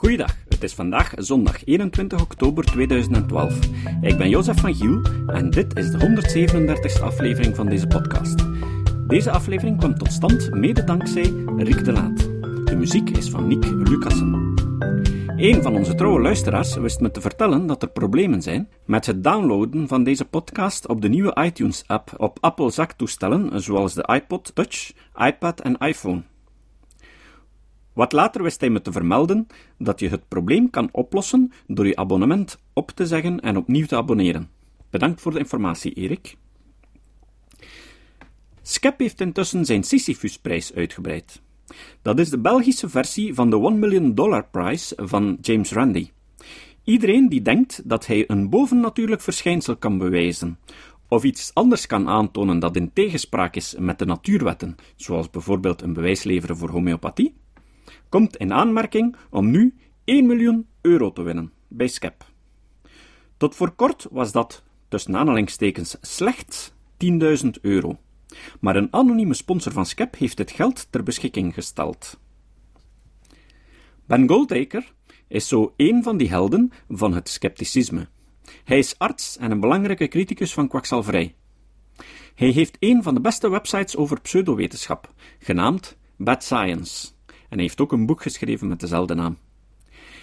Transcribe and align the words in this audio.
Goeiedag, 0.00 0.36
het 0.48 0.62
is 0.62 0.74
vandaag 0.74 1.12
zondag 1.16 1.64
21 1.64 2.20
oktober 2.20 2.64
2012. 2.64 3.58
Ik 4.00 4.18
ben 4.18 4.28
Jozef 4.28 4.60
van 4.60 4.74
Giel 4.74 5.02
en 5.26 5.50
dit 5.50 5.78
is 5.78 5.90
de 5.90 5.98
137e 5.98 7.02
aflevering 7.02 7.56
van 7.56 7.68
deze 7.68 7.86
podcast. 7.86 8.44
Deze 9.06 9.30
aflevering 9.30 9.78
kwam 9.78 9.98
tot 9.98 10.12
stand 10.12 10.50
mede 10.54 10.84
dankzij 10.84 11.32
Rick 11.56 11.84
de 11.84 11.92
Laat. 11.92 12.18
De 12.66 12.76
muziek 12.76 13.10
is 13.10 13.30
van 13.30 13.48
Nick 13.48 13.64
Lucassen. 13.64 14.54
Een 15.36 15.62
van 15.62 15.74
onze 15.76 15.94
trouwe 15.94 16.20
luisteraars 16.20 16.74
wist 16.74 17.00
me 17.00 17.10
te 17.10 17.20
vertellen 17.20 17.66
dat 17.66 17.82
er 17.82 17.90
problemen 17.90 18.42
zijn 18.42 18.68
met 18.86 19.06
het 19.06 19.24
downloaden 19.24 19.88
van 19.88 20.04
deze 20.04 20.24
podcast 20.24 20.86
op 20.88 21.02
de 21.02 21.08
nieuwe 21.08 21.36
iTunes-app 21.44 22.14
op 22.16 22.38
Apple 22.40 22.70
zaktoestellen 22.70 23.62
zoals 23.62 23.94
de 23.94 24.08
iPod 24.12 24.54
Touch, 24.54 24.92
iPad 25.16 25.60
en 25.60 25.78
iPhone. 25.78 26.22
Wat 27.92 28.12
later 28.12 28.42
wist 28.42 28.60
hij 28.60 28.70
me 28.70 28.82
te 28.82 28.92
vermelden 28.92 29.46
dat 29.78 30.00
je 30.00 30.08
het 30.08 30.28
probleem 30.28 30.70
kan 30.70 30.88
oplossen 30.92 31.52
door 31.66 31.86
je 31.86 31.96
abonnement 31.96 32.58
op 32.72 32.90
te 32.90 33.06
zeggen 33.06 33.40
en 33.40 33.56
opnieuw 33.56 33.86
te 33.86 33.96
abonneren. 33.96 34.50
Bedankt 34.90 35.20
voor 35.20 35.32
de 35.32 35.38
informatie, 35.38 35.92
Erik. 35.92 36.36
Skep 38.62 38.98
heeft 38.98 39.20
intussen 39.20 39.64
zijn 39.64 39.82
Sisyphus-prijs 39.82 40.74
uitgebreid. 40.74 41.40
Dat 42.02 42.18
is 42.18 42.30
de 42.30 42.38
Belgische 42.38 42.88
versie 42.88 43.34
van 43.34 43.50
de 43.50 43.60
1 43.60 43.78
Million 43.78 44.14
Dollar 44.14 44.46
Prize 44.50 44.94
van 44.96 45.38
James 45.40 45.72
Randi. 45.72 46.10
Iedereen 46.84 47.28
die 47.28 47.42
denkt 47.42 47.82
dat 47.84 48.06
hij 48.06 48.24
een 48.30 48.48
bovennatuurlijk 48.48 49.20
verschijnsel 49.20 49.76
kan 49.76 49.98
bewijzen, 49.98 50.58
of 51.08 51.24
iets 51.24 51.54
anders 51.54 51.86
kan 51.86 52.08
aantonen 52.08 52.58
dat 52.58 52.76
in 52.76 52.92
tegenspraak 52.92 53.56
is 53.56 53.74
met 53.78 53.98
de 53.98 54.04
natuurwetten, 54.04 54.76
zoals 54.96 55.30
bijvoorbeeld 55.30 55.82
een 55.82 55.92
bewijs 55.92 56.22
leveren 56.22 56.56
voor 56.56 56.70
homeopathie, 56.70 57.34
komt 58.10 58.36
in 58.36 58.52
aanmerking 58.52 59.16
om 59.30 59.50
nu 59.50 59.74
1 60.04 60.26
miljoen 60.26 60.66
euro 60.80 61.12
te 61.12 61.22
winnen 61.22 61.52
bij 61.68 61.88
Skep. 61.88 62.24
Tot 63.36 63.54
voor 63.54 63.70
kort 63.70 64.06
was 64.10 64.32
dat, 64.32 64.62
tussen 64.88 65.16
aanhalingstekens, 65.16 65.96
slechts 66.00 66.72
10.000 67.44 67.50
euro. 67.60 67.98
Maar 68.60 68.76
een 68.76 68.92
anonieme 68.92 69.34
sponsor 69.34 69.72
van 69.72 69.86
Skep 69.86 70.16
heeft 70.16 70.38
het 70.38 70.50
geld 70.50 70.86
ter 70.90 71.02
beschikking 71.02 71.54
gesteld. 71.54 72.18
Ben 74.06 74.28
Goldacre 74.28 74.84
is 75.28 75.48
zo 75.48 75.72
een 75.76 76.02
van 76.02 76.16
die 76.16 76.28
helden 76.28 76.72
van 76.88 77.14
het 77.14 77.28
scepticisme. 77.28 78.08
Hij 78.64 78.78
is 78.78 78.98
arts 78.98 79.36
en 79.36 79.50
een 79.50 79.60
belangrijke 79.60 80.08
criticus 80.08 80.52
van 80.52 80.68
kwakzalverij. 80.68 81.34
Hij 82.34 82.48
heeft 82.48 82.76
een 82.80 83.02
van 83.02 83.14
de 83.14 83.20
beste 83.20 83.50
websites 83.50 83.96
over 83.96 84.20
pseudowetenschap, 84.20 85.12
genaamd 85.38 85.96
Bad 86.16 86.44
Science, 86.44 87.08
en 87.50 87.58
heeft 87.58 87.80
ook 87.80 87.92
een 87.92 88.06
boek 88.06 88.22
geschreven 88.22 88.68
met 88.68 88.80
dezelfde 88.80 89.14
naam. 89.14 89.36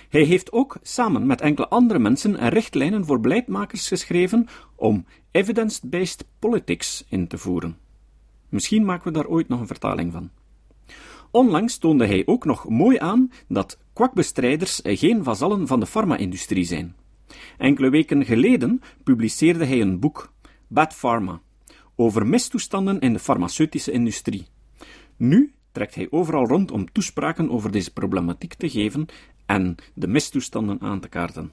Hij 0.09 0.23
heeft 0.23 0.51
ook 0.51 0.77
samen 0.81 1.25
met 1.25 1.41
enkele 1.41 1.67
andere 1.67 1.99
mensen 1.99 2.49
richtlijnen 2.49 3.05
voor 3.05 3.19
beleidmakers 3.19 3.87
geschreven 3.87 4.47
om 4.75 5.05
evidence-based 5.31 6.25
politics 6.39 7.05
in 7.09 7.27
te 7.27 7.37
voeren. 7.37 7.77
Misschien 8.49 8.85
maken 8.85 9.07
we 9.07 9.13
daar 9.13 9.27
ooit 9.27 9.47
nog 9.47 9.59
een 9.59 9.67
vertaling 9.67 10.11
van. 10.11 10.29
Onlangs 11.31 11.77
toonde 11.77 12.05
hij 12.05 12.23
ook 12.25 12.45
nog 12.45 12.69
mooi 12.69 12.97
aan 12.97 13.31
dat 13.47 13.79
kwakbestrijders 13.93 14.79
geen 14.83 15.23
vazallen 15.23 15.67
van 15.67 15.79
de 15.79 15.85
farma-industrie 15.85 16.65
zijn. 16.65 16.95
Enkele 17.57 17.89
weken 17.89 18.25
geleden 18.25 18.81
publiceerde 19.03 19.65
hij 19.65 19.81
een 19.81 19.99
boek, 19.99 20.33
Bad 20.67 20.95
Pharma, 20.95 21.41
over 21.95 22.27
mistoestanden 22.27 22.99
in 22.99 23.13
de 23.13 23.19
farmaceutische 23.19 23.91
industrie. 23.91 24.47
Nu 25.17 25.53
trekt 25.77 25.95
hij 25.95 26.07
overal 26.09 26.47
rond 26.47 26.71
om 26.71 26.91
toespraken 26.91 27.49
over 27.49 27.71
deze 27.71 27.93
problematiek 27.93 28.53
te 28.53 28.69
geven 28.69 29.05
en 29.45 29.75
de 29.93 30.07
mistoestanden 30.07 30.81
aan 30.81 30.99
te 30.99 31.07
kaarten. 31.07 31.51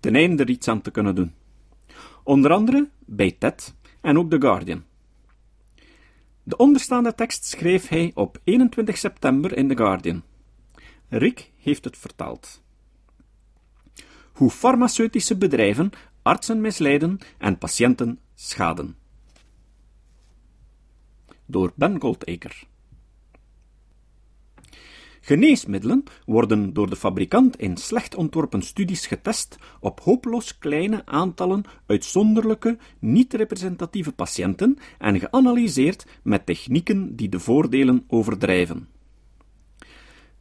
Ten 0.00 0.14
einde 0.14 0.42
er 0.42 0.50
iets 0.50 0.68
aan 0.68 0.80
te 0.80 0.90
kunnen 0.90 1.14
doen. 1.14 1.34
Onder 2.22 2.52
andere 2.52 2.88
bij 2.98 3.36
TED 3.38 3.74
en 4.00 4.18
ook 4.18 4.30
The 4.30 4.40
Guardian. 4.40 4.84
De 6.42 6.56
onderstaande 6.56 7.14
tekst 7.14 7.44
schreef 7.44 7.88
hij 7.88 8.10
op 8.14 8.40
21 8.44 8.96
september 8.96 9.56
in 9.56 9.68
The 9.68 9.76
Guardian. 9.76 10.22
Rick 11.08 11.52
heeft 11.56 11.84
het 11.84 11.98
vertaald. 11.98 12.62
Hoe 14.32 14.50
farmaceutische 14.50 15.36
bedrijven 15.36 15.90
artsen 16.22 16.60
misleiden 16.60 17.18
en 17.38 17.58
patiënten 17.58 18.18
schaden. 18.34 18.96
Door 21.46 21.72
Ben 21.74 22.00
Goldacre. 22.00 22.66
Geneesmiddelen 25.28 26.04
worden 26.26 26.72
door 26.72 26.90
de 26.90 26.96
fabrikant 26.96 27.56
in 27.56 27.76
slecht 27.76 28.14
ontworpen 28.14 28.62
studies 28.62 29.06
getest 29.06 29.56
op 29.80 30.00
hopeloos 30.00 30.58
kleine 30.58 31.06
aantallen 31.06 31.62
uitzonderlijke, 31.86 32.78
niet-representatieve 32.98 34.12
patiënten 34.12 34.78
en 34.98 35.18
geanalyseerd 35.18 36.06
met 36.22 36.46
technieken 36.46 37.16
die 37.16 37.28
de 37.28 37.40
voordelen 37.40 38.04
overdrijven. 38.06 38.88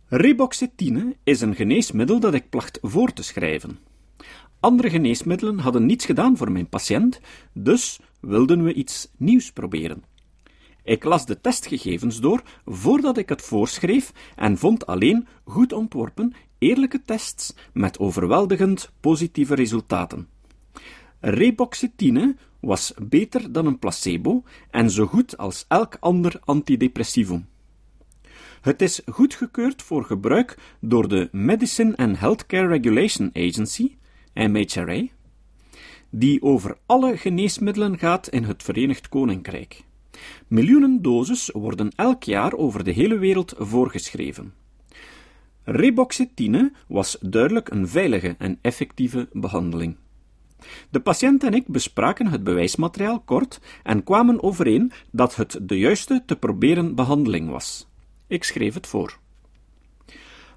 Reboxetine 0.07 1.15
is 1.23 1.41
een 1.41 1.55
geneesmiddel 1.55 2.19
dat 2.19 2.33
ik 2.33 2.49
placht 2.49 2.79
voor 2.81 3.13
te 3.13 3.23
schrijven. 3.23 3.77
Andere 4.59 4.89
geneesmiddelen 4.89 5.59
hadden 5.59 5.85
niets 5.85 6.05
gedaan 6.05 6.37
voor 6.37 6.51
mijn 6.51 6.69
patiënt, 6.69 7.19
dus 7.53 7.99
wilden 8.19 8.63
we 8.63 8.73
iets 8.73 9.11
nieuws 9.17 9.51
proberen. 9.51 10.03
Ik 10.87 11.03
las 11.03 11.25
de 11.25 11.41
testgegevens 11.41 12.19
door 12.19 12.41
voordat 12.65 13.17
ik 13.17 13.29
het 13.29 13.41
voorschreef 13.41 14.13
en 14.35 14.57
vond 14.57 14.85
alleen 14.85 15.27
goed 15.43 15.73
ontworpen, 15.73 16.33
eerlijke 16.57 17.01
tests 17.01 17.55
met 17.73 17.99
overweldigend 17.99 18.91
positieve 18.99 19.55
resultaten. 19.55 20.27
Reboxetine 21.19 22.35
was 22.59 22.93
beter 23.01 23.51
dan 23.51 23.65
een 23.65 23.79
placebo 23.79 24.43
en 24.71 24.91
zo 24.91 25.05
goed 25.05 25.37
als 25.37 25.65
elk 25.67 25.97
ander 25.99 26.39
antidepressivum. 26.45 27.47
Het 28.61 28.81
is 28.81 29.01
goedgekeurd 29.05 29.81
voor 29.81 30.03
gebruik 30.03 30.57
door 30.79 31.07
de 31.07 31.29
Medicine 31.31 31.95
and 31.95 32.19
Healthcare 32.19 32.67
Regulation 32.67 33.29
Agency, 33.33 33.95
MHRA, 34.33 35.03
die 36.09 36.41
over 36.41 36.77
alle 36.85 37.17
geneesmiddelen 37.17 37.97
gaat 37.97 38.27
in 38.27 38.43
het 38.43 38.63
Verenigd 38.63 39.09
Koninkrijk. 39.09 39.85
Miljoenen 40.47 41.01
doses 41.01 41.49
worden 41.53 41.91
elk 41.95 42.23
jaar 42.23 42.53
over 42.53 42.83
de 42.83 42.91
hele 42.91 43.17
wereld 43.17 43.53
voorgeschreven. 43.57 44.53
Reboxetine 45.63 46.71
was 46.87 47.17
duidelijk 47.21 47.69
een 47.69 47.87
veilige 47.87 48.35
en 48.37 48.59
effectieve 48.61 49.27
behandeling. 49.31 49.95
De 50.89 50.99
patiënt 50.99 51.43
en 51.43 51.53
ik 51.53 51.67
bespraken 51.67 52.27
het 52.27 52.43
bewijsmateriaal 52.43 53.19
kort 53.19 53.59
en 53.83 54.03
kwamen 54.03 54.43
overeen 54.43 54.91
dat 55.11 55.35
het 55.35 55.59
de 55.61 55.77
juiste 55.77 56.23
te 56.25 56.35
proberen 56.35 56.95
behandeling 56.95 57.49
was. 57.49 57.87
Ik 58.27 58.43
schreef 58.43 58.73
het 58.73 58.87
voor. 58.87 59.17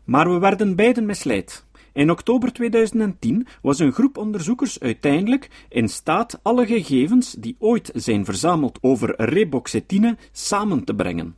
Maar 0.04 0.32
we 0.32 0.38
werden 0.38 0.76
beiden 0.76 1.06
misleid. 1.06 1.65
In 1.93 2.11
oktober 2.11 2.53
2010 2.53 3.47
was 3.62 3.78
een 3.78 3.93
groep 3.93 4.17
onderzoekers 4.17 4.81
uiteindelijk 4.81 5.51
in 5.69 5.89
staat 5.89 6.41
alle 6.43 6.67
gegevens 6.67 7.33
die 7.33 7.56
ooit 7.59 7.91
zijn 7.95 8.25
verzameld 8.25 8.78
over 8.81 9.15
reboxetine 9.17 10.17
samen 10.33 10.84
te 10.84 10.95
brengen. 10.95 11.37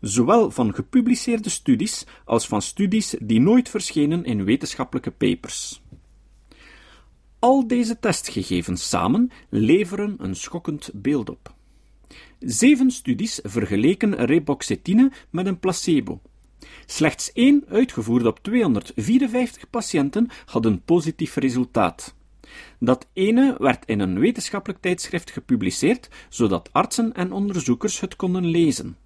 Zowel 0.00 0.50
van 0.50 0.74
gepubliceerde 0.74 1.48
studies 1.48 2.06
als 2.24 2.46
van 2.46 2.62
studies 2.62 3.14
die 3.20 3.40
nooit 3.40 3.68
verschenen 3.68 4.24
in 4.24 4.44
wetenschappelijke 4.44 5.10
papers. 5.10 5.82
Al 7.38 7.66
deze 7.66 7.98
testgegevens 7.98 8.88
samen 8.88 9.30
leveren 9.48 10.16
een 10.18 10.34
schokkend 10.34 10.90
beeld 10.94 11.30
op. 11.30 11.54
Zeven 12.38 12.90
studies 12.90 13.40
vergeleken 13.42 14.24
reboxetine 14.24 15.12
met 15.30 15.46
een 15.46 15.58
placebo. 15.58 16.20
Slechts 16.90 17.32
één, 17.32 17.64
uitgevoerd 17.68 18.26
op 18.26 18.38
254 18.42 19.70
patiënten, 19.70 20.28
had 20.44 20.64
een 20.64 20.82
positief 20.82 21.36
resultaat. 21.36 22.14
Dat 22.78 23.06
ene 23.12 23.56
werd 23.58 23.84
in 23.86 24.00
een 24.00 24.18
wetenschappelijk 24.18 24.80
tijdschrift 24.80 25.30
gepubliceerd, 25.30 26.08
zodat 26.28 26.72
artsen 26.72 27.12
en 27.12 27.32
onderzoekers 27.32 28.00
het 28.00 28.16
konden 28.16 28.46
lezen. 28.46 28.96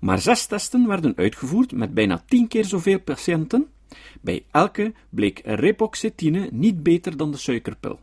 Maar 0.00 0.18
zes 0.18 0.46
testen 0.46 0.86
werden 0.86 1.16
uitgevoerd 1.16 1.72
met 1.72 1.94
bijna 1.94 2.24
tien 2.26 2.48
keer 2.48 2.64
zoveel 2.64 3.00
patiënten. 3.00 3.66
Bij 4.20 4.44
elke 4.50 4.92
bleek 5.08 5.40
repoxetine 5.44 6.48
niet 6.52 6.82
beter 6.82 7.16
dan 7.16 7.30
de 7.30 7.36
suikerpil. 7.36 8.00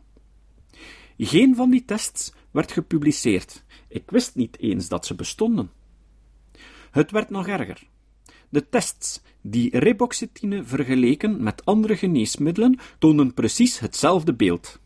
Geen 1.18 1.54
van 1.54 1.70
die 1.70 1.84
tests 1.84 2.32
werd 2.50 2.72
gepubliceerd. 2.72 3.64
Ik 3.88 4.10
wist 4.10 4.34
niet 4.34 4.58
eens 4.58 4.88
dat 4.88 5.06
ze 5.06 5.14
bestonden. 5.14 5.70
Het 6.90 7.10
werd 7.10 7.30
nog 7.30 7.46
erger. 7.46 7.86
De 8.56 8.68
tests 8.68 9.20
die 9.40 9.78
reboxetine 9.78 10.64
vergeleken 10.64 11.42
met 11.42 11.64
andere 11.64 11.96
geneesmiddelen 11.96 12.78
toonden 12.98 13.34
precies 13.34 13.78
hetzelfde 13.78 14.34
beeld. 14.34 14.80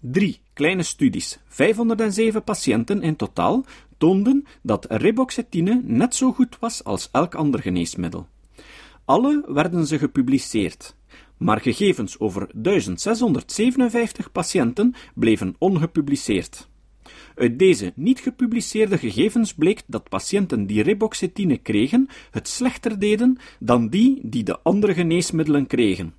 Drie 0.00 0.40
kleine 0.52 0.82
studies, 0.82 1.38
507 1.48 2.42
patiënten 2.42 3.02
in 3.02 3.16
totaal, 3.16 3.64
toonden 3.98 4.46
dat 4.62 4.86
reboxetine 4.88 5.80
net 5.84 6.14
zo 6.14 6.32
goed 6.32 6.58
was 6.58 6.84
als 6.84 7.08
elk 7.12 7.34
ander 7.34 7.60
geneesmiddel. 7.60 8.26
Alle 9.04 9.44
werden 9.46 9.86
ze 9.86 9.98
gepubliceerd, 9.98 10.96
maar 11.36 11.60
gegevens 11.60 12.18
over 12.18 12.48
1657 12.52 14.32
patiënten 14.32 14.94
bleven 15.14 15.54
ongepubliceerd. 15.58 16.68
Uit 17.34 17.58
deze 17.58 17.92
niet 17.96 18.20
gepubliceerde 18.20 18.98
gegevens 18.98 19.54
bleek 19.54 19.82
dat 19.86 20.08
patiënten 20.08 20.66
die 20.66 20.82
reboxetine 20.82 21.56
kregen 21.56 22.08
het 22.30 22.48
slechter 22.48 22.98
deden 22.98 23.38
dan 23.58 23.88
die 23.88 24.20
die 24.22 24.42
de 24.42 24.60
andere 24.60 24.94
geneesmiddelen 24.94 25.66
kregen. 25.66 26.14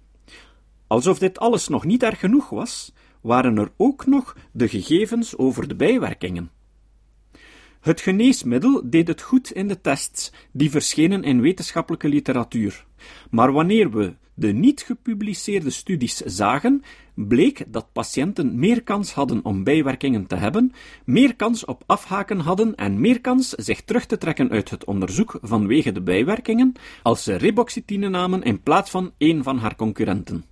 Alsof 0.88 1.20
dit 1.20 1.40
alles 1.40 1.68
nog 1.68 1.86
niet 1.86 2.04
erg 2.04 2.20
genoeg 2.20 2.50
was, 2.50 2.94
waren 3.22 3.58
er 3.58 3.72
ook 3.78 4.06
nog 4.06 4.38
de 4.52 4.68
gegevens 4.68 5.38
over 5.38 5.68
de 5.68 5.76
bijwerkingen. 5.76 6.52
Het 7.80 8.02
geneesmiddel 8.02 8.82
deed 8.86 9.08
het 9.08 9.22
goed 9.22 9.52
in 9.52 9.68
de 9.68 9.82
tests 9.82 10.32
die 10.52 10.72
verschenen 10.72 11.24
in 11.24 11.42
wetenschappelijke 11.42 12.08
literatuur. 12.08 12.86
Maar 13.30 13.52
wanneer 13.52 13.92
we 13.92 14.14
de 14.34 14.54
niet 14.54 14.82
gepubliceerde 14.82 15.70
studies 15.70 16.16
zagen, 16.16 16.84
bleek 17.14 17.64
dat 17.68 17.92
patiënten 17.92 18.60
meer 18.60 18.84
kans 18.84 19.14
hadden 19.14 19.46
om 19.46 19.64
bijwerkingen 19.64 20.28
te 20.28 20.36
hebben, 20.36 20.74
meer 21.06 21.36
kans 21.36 21.66
op 21.66 21.84
afhaken 21.86 22.40
hadden 22.40 22.76
en 22.76 23.00
meer 23.00 23.22
kans 23.22 23.50
zich 23.50 23.82
terug 23.82 24.06
te 24.06 24.18
trekken 24.18 24.50
uit 24.50 24.70
het 24.70 24.86
onderzoek 24.86 25.38
vanwege 25.42 25.92
de 25.92 26.02
bijwerkingen, 26.02 26.74
als 27.04 27.24
ze 27.24 27.36
riboxetine 27.36 28.10
namen 28.10 28.44
in 28.44 28.62
plaats 28.62 28.90
van 28.90 29.12
een 29.18 29.44
van 29.44 29.58
haar 29.58 29.76
concurrenten. 29.76 30.46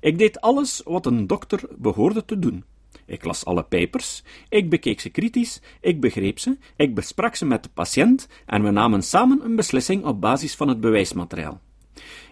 Ik 0.00 0.18
deed 0.18 0.40
alles 0.40 0.80
wat 0.84 1.06
een 1.06 1.26
dokter 1.26 1.60
behoorde 1.78 2.24
te 2.24 2.38
doen. 2.38 2.64
Ik 3.06 3.24
las 3.24 3.44
alle 3.44 3.62
papers, 3.62 4.22
ik 4.48 4.70
bekeek 4.70 5.00
ze 5.00 5.10
kritisch, 5.10 5.60
ik 5.80 6.00
begreep 6.00 6.38
ze, 6.38 6.58
ik 6.76 6.94
besprak 6.94 7.34
ze 7.34 7.46
met 7.46 7.62
de 7.62 7.68
patiënt 7.74 8.28
en 8.46 8.62
we 8.62 8.70
namen 8.70 9.02
samen 9.02 9.44
een 9.44 9.56
beslissing 9.56 10.04
op 10.04 10.20
basis 10.20 10.54
van 10.54 10.68
het 10.68 10.80
bewijsmateriaal. 10.80 11.60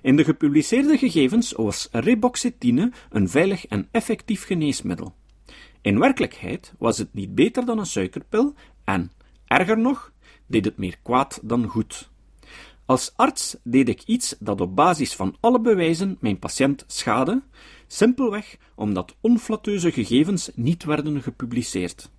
In 0.02 0.16
de 0.16 0.24
gepubliceerde 0.24 0.98
gegevens 0.98 1.52
was 1.52 1.88
riboxetine 1.92 2.92
een 3.10 3.28
veilig 3.28 3.66
en 3.66 3.88
effectief 3.90 4.44
geneesmiddel. 4.44 5.14
In 5.80 5.98
werkelijkheid 5.98 6.74
was 6.78 6.98
het 6.98 7.14
niet 7.14 7.34
beter 7.34 7.66
dan 7.66 7.78
een 7.78 7.86
suikerpil 7.86 8.54
en, 8.84 9.12
erger 9.46 9.78
nog, 9.78 10.12
deed 10.46 10.64
het 10.64 10.76
meer 10.76 10.98
kwaad 11.02 11.40
dan 11.42 11.66
goed. 11.66 12.10
Als 12.84 13.12
arts 13.16 13.56
deed 13.62 13.88
ik 13.88 14.02
iets 14.02 14.36
dat 14.38 14.60
op 14.60 14.76
basis 14.76 15.14
van 15.14 15.36
alle 15.40 15.60
bewijzen 15.60 16.16
mijn 16.20 16.38
patiënt 16.38 16.84
schade, 16.86 17.42
simpelweg 17.86 18.56
omdat 18.74 19.16
onflatteuze 19.20 19.92
gegevens 19.92 20.50
niet 20.54 20.84
werden 20.84 21.22
gepubliceerd. 21.22 22.10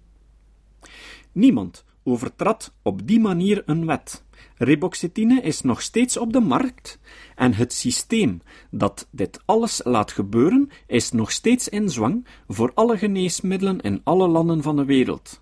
Niemand 1.32 1.86
overtrad 2.04 2.74
op 2.82 3.08
die 3.08 3.20
manier 3.20 3.64
een 3.66 3.86
wet. 3.86 4.24
Reboxetine 4.62 5.42
is 5.42 5.62
nog 5.62 5.82
steeds 5.82 6.18
op 6.18 6.34
de 6.34 6.40
markt 6.40 7.00
en 7.36 7.54
het 7.54 7.74
systeem 7.74 8.42
dat 8.72 9.08
dit 9.12 9.40
alles 9.46 9.82
laat 9.84 10.12
gebeuren 10.12 10.70
is 10.88 11.12
nog 11.12 11.32
steeds 11.32 11.70
in 11.70 11.90
zwang 11.90 12.26
voor 12.48 12.72
alle 12.74 12.98
geneesmiddelen 12.98 13.82
in 13.82 14.02
alle 14.04 14.28
landen 14.28 14.62
van 14.62 14.76
de 14.76 14.86
wereld. 14.86 15.42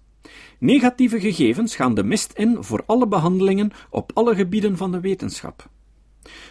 Negatieve 0.60 1.19
gegevens 1.19 1.75
gaan 1.75 1.94
de 1.94 2.04
mist 2.04 2.34
in 2.34 2.64
voor 2.64 2.84
alle 2.86 3.08
behandelingen 3.08 3.72
op 3.90 4.12
alle 4.14 4.36
gebieden 4.36 4.78
van 4.78 4.92
de 4.92 5.00
wetenschap. 5.00 5.70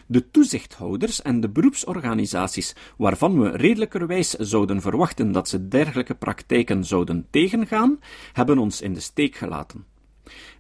De 0.07 0.31
toezichthouders 0.31 1.23
en 1.23 1.41
de 1.41 1.49
beroepsorganisaties, 1.49 2.75
waarvan 2.97 3.41
we 3.41 3.51
redelijkerwijs 3.51 4.31
zouden 4.31 4.81
verwachten 4.81 5.33
dat 5.33 5.49
ze 5.49 5.69
dergelijke 5.69 6.15
praktijken 6.15 6.85
zouden 6.85 7.27
tegengaan, 7.31 7.99
hebben 8.33 8.59
ons 8.59 8.81
in 8.81 8.95
de 8.95 9.01
steek 9.01 9.35
gelaten. 9.35 9.85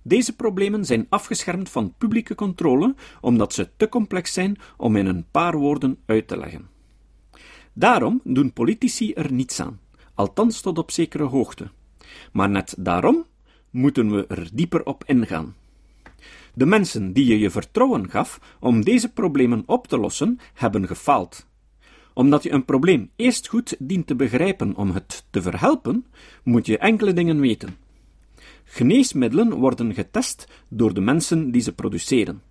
Deze 0.02 0.36
problemen 0.36 0.84
zijn 0.84 1.06
afgeschermd 1.08 1.68
van 1.68 1.94
publieke 1.98 2.34
controle, 2.34 2.94
omdat 3.20 3.52
ze 3.52 3.68
te 3.76 3.88
complex 3.88 4.32
zijn 4.32 4.58
om 4.76 4.96
in 4.96 5.06
een 5.06 5.26
paar 5.30 5.56
woorden 5.56 5.98
uit 6.06 6.28
te 6.28 6.36
leggen. 6.38 6.68
Daarom 7.72 8.20
doen 8.24 8.52
politici 8.52 9.12
er 9.12 9.32
niets 9.32 9.60
aan, 9.60 9.80
althans 10.14 10.60
tot 10.60 10.78
op 10.78 10.90
zekere 10.90 11.24
hoogte. 11.24 11.70
Maar 12.32 12.50
net 12.50 12.74
daarom 12.78 13.24
moeten 13.70 14.10
we 14.10 14.26
er 14.26 14.48
dieper 14.52 14.84
op 14.84 15.04
ingaan. 15.06 15.54
De 16.54 16.66
mensen 16.66 17.12
die 17.12 17.26
je 17.26 17.38
je 17.38 17.50
vertrouwen 17.50 18.10
gaf 18.10 18.40
om 18.60 18.84
deze 18.84 19.12
problemen 19.12 19.62
op 19.66 19.86
te 19.86 19.98
lossen, 19.98 20.38
hebben 20.54 20.86
gefaald. 20.86 21.46
Omdat 22.14 22.42
je 22.42 22.50
een 22.50 22.64
probleem 22.64 23.10
eerst 23.16 23.48
goed 23.48 23.76
dient 23.78 24.06
te 24.06 24.14
begrijpen 24.14 24.74
om 24.76 24.90
het 24.90 25.24
te 25.30 25.42
verhelpen, 25.42 26.06
moet 26.42 26.66
je 26.66 26.78
enkele 26.78 27.12
dingen 27.12 27.40
weten. 27.40 27.76
Geneesmiddelen 28.68 29.54
worden 29.54 29.94
getest 29.94 30.48
door 30.68 30.94
de 30.94 31.00
mensen 31.00 31.50
die 31.50 31.62
ze 31.62 31.72
produceren. 31.72 32.42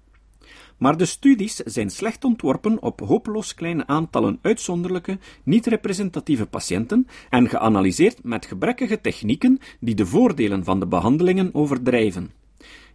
Maar 0.77 0.97
de 0.97 1.05
studies 1.05 1.55
zijn 1.55 1.89
slecht 1.89 2.23
ontworpen 2.23 2.81
op 2.81 2.99
hopeloos 2.99 3.53
kleine 3.53 3.87
aantallen 3.87 4.39
uitzonderlijke, 4.41 5.19
niet-representatieve 5.43 6.45
patiënten 6.45 7.07
en 7.29 7.49
geanalyseerd 7.49 8.23
met 8.23 8.45
gebrekkige 8.45 9.01
technieken 9.01 9.59
die 9.79 9.95
de 9.95 10.05
voordelen 10.05 10.63
van 10.63 10.79
de 10.79 10.87
behandelingen 10.87 11.53
overdrijven. 11.53 12.31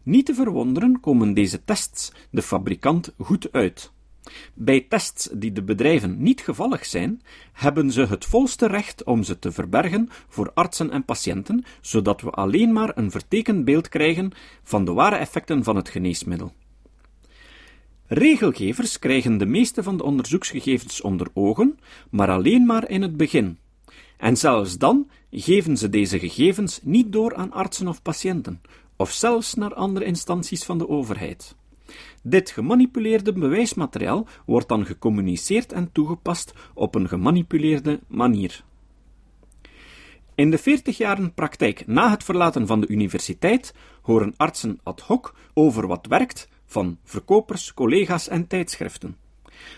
Niet 0.02 0.26
te 0.26 0.34
verwonderen 0.34 1.00
komen 1.00 1.34
deze 1.34 1.64
tests 1.64 2.12
de 2.30 2.42
fabrikant 2.42 3.14
goed 3.18 3.52
uit. 3.52 3.92
Bij 4.54 4.86
tests 4.88 5.28
die 5.32 5.52
de 5.52 5.62
bedrijven 5.62 6.22
niet 6.22 6.40
gevallig 6.40 6.86
zijn, 6.86 7.22
hebben 7.52 7.90
ze 7.90 8.06
het 8.06 8.24
volste 8.24 8.66
recht 8.66 9.04
om 9.04 9.22
ze 9.22 9.38
te 9.38 9.52
verbergen 9.52 10.08
voor 10.28 10.50
artsen 10.54 10.90
en 10.90 11.04
patiënten, 11.04 11.64
zodat 11.80 12.20
we 12.20 12.30
alleen 12.30 12.72
maar 12.72 12.92
een 12.94 13.10
vertekend 13.10 13.64
beeld 13.64 13.88
krijgen 13.88 14.32
van 14.62 14.84
de 14.84 14.92
ware 14.92 15.16
effecten 15.16 15.64
van 15.64 15.76
het 15.76 15.88
geneesmiddel. 15.88 16.52
Regelgevers 18.06 18.98
krijgen 18.98 19.38
de 19.38 19.46
meeste 19.46 19.82
van 19.82 19.96
de 19.96 20.02
onderzoeksgegevens 20.02 21.00
onder 21.00 21.28
ogen, 21.34 21.78
maar 22.10 22.30
alleen 22.30 22.66
maar 22.66 22.88
in 22.88 23.02
het 23.02 23.16
begin. 23.16 23.58
En 24.16 24.36
zelfs 24.36 24.78
dan 24.78 25.10
geven 25.30 25.76
ze 25.76 25.88
deze 25.88 26.18
gegevens 26.18 26.80
niet 26.82 27.12
door 27.12 27.34
aan 27.34 27.52
artsen 27.52 27.88
of 27.88 28.02
patiënten, 28.02 28.60
of 28.96 29.10
zelfs 29.10 29.54
naar 29.54 29.74
andere 29.74 30.04
instanties 30.04 30.64
van 30.64 30.78
de 30.78 30.88
overheid. 30.88 31.54
Dit 32.22 32.50
gemanipuleerde 32.50 33.32
bewijsmateriaal 33.32 34.26
wordt 34.46 34.68
dan 34.68 34.86
gecommuniceerd 34.86 35.72
en 35.72 35.92
toegepast 35.92 36.52
op 36.74 36.94
een 36.94 37.08
gemanipuleerde 37.08 38.00
manier. 38.06 38.64
In 40.34 40.50
de 40.50 40.58
40 40.58 40.96
jaren 40.96 41.34
praktijk 41.34 41.86
na 41.86 42.10
het 42.10 42.24
verlaten 42.24 42.66
van 42.66 42.80
de 42.80 42.88
universiteit 42.88 43.74
horen 44.02 44.34
artsen 44.36 44.78
ad 44.82 45.00
hoc 45.00 45.34
over 45.54 45.86
wat 45.86 46.06
werkt 46.06 46.48
van 46.66 46.98
verkopers, 47.04 47.74
collega's 47.74 48.28
en 48.28 48.46
tijdschriften. 48.46 49.16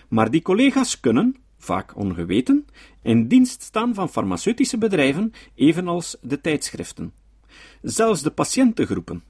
Maar 0.08 0.30
die 0.30 0.42
collega's 0.42 1.00
kunnen, 1.00 1.36
vaak 1.58 1.96
ongeweten, 1.96 2.66
in 3.02 3.28
dienst 3.28 3.62
staan 3.62 3.94
van 3.94 4.08
farmaceutische 4.08 4.78
bedrijven, 4.78 5.32
evenals 5.54 6.16
de 6.20 6.40
tijdschriften. 6.40 7.12
Zelfs 7.82 8.22
de 8.22 8.30
patiëntengroepen. 8.30 9.22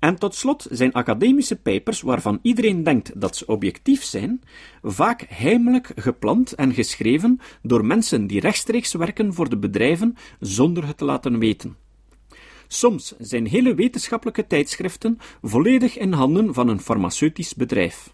En 0.00 0.18
tot 0.18 0.34
slot 0.34 0.66
zijn 0.70 0.92
academische 0.92 1.56
papers, 1.56 2.00
waarvan 2.00 2.38
iedereen 2.42 2.82
denkt 2.82 3.20
dat 3.20 3.36
ze 3.36 3.46
objectief 3.46 4.02
zijn, 4.02 4.42
vaak 4.82 5.24
heimelijk 5.28 5.92
gepland 5.96 6.52
en 6.52 6.74
geschreven 6.74 7.40
door 7.62 7.84
mensen 7.84 8.26
die 8.26 8.40
rechtstreeks 8.40 8.92
werken 8.92 9.34
voor 9.34 9.48
de 9.48 9.58
bedrijven 9.58 10.16
zonder 10.38 10.86
het 10.86 10.96
te 10.96 11.04
laten 11.04 11.38
weten. 11.38 11.76
Soms 12.68 13.14
zijn 13.18 13.46
hele 13.46 13.74
wetenschappelijke 13.74 14.46
tijdschriften 14.46 15.18
volledig 15.42 15.98
in 15.98 16.12
handen 16.12 16.54
van 16.54 16.68
een 16.68 16.80
farmaceutisch 16.80 17.54
bedrijf. 17.54 18.12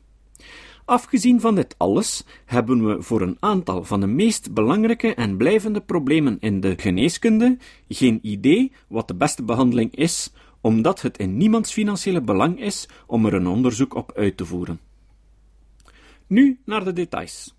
Afgezien 0.85 1.41
van 1.41 1.55
dit 1.55 1.75
alles 1.79 2.25
hebben 2.45 2.87
we 2.87 3.03
voor 3.03 3.21
een 3.21 3.37
aantal 3.41 3.85
van 3.85 4.01
de 4.01 4.07
meest 4.07 4.53
belangrijke 4.53 5.15
en 5.15 5.37
blijvende 5.37 5.81
problemen 5.81 6.37
in 6.41 6.61
de 6.61 6.75
geneeskunde 6.77 7.57
geen 7.89 8.19
idee 8.23 8.73
wat 8.89 9.09
de 9.09 9.15
beste 9.15 9.43
behandeling 9.43 9.95
is, 9.95 10.33
omdat 10.61 11.03
het 11.03 11.19
in 11.19 11.37
niemands 11.37 11.73
financiële 11.73 12.21
belang 12.21 12.61
is 12.61 12.89
om 13.07 13.27
er 13.27 13.35
een 13.35 13.47
onderzoek 13.47 13.95
op 13.95 14.13
uit 14.13 14.37
te 14.37 14.45
voeren. 14.45 14.81
Nu 16.27 16.61
naar 16.65 16.85
de 16.85 16.93
details. 16.93 17.55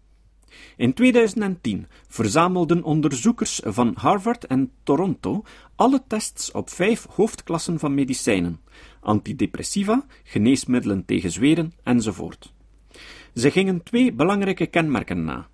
In 0.77 0.94
2010 0.94 1.88
verzamelden 2.08 2.84
onderzoekers 2.84 3.62
van 3.63 3.94
Harvard 3.98 4.46
en 4.46 4.72
Toronto 4.84 5.44
alle 5.75 6.04
tests 6.08 6.51
op 6.51 6.70
vijf 6.70 7.06
hoofdklassen 7.10 7.80
van 7.80 7.94
medicijnen: 7.94 8.60
antidepressiva, 9.00 10.06
geneesmiddelen 10.24 11.06
tegen 11.06 11.32
zweren 11.32 11.74
enzovoort. 11.84 12.54
Ze 13.34 13.51
gingen 13.51 13.84
twee 13.84 14.13
belangrijke 14.13 14.66
kenmerken 14.66 15.24
na. 15.24 15.48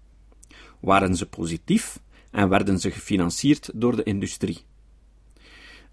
Waren 0.80 1.16
ze 1.16 1.26
positief 1.26 2.00
en 2.32 2.50
werden 2.50 2.80
ze 2.80 2.92
gefinancierd 2.92 3.72
door 3.74 3.96
de 3.96 4.04
industrie? 4.04 4.60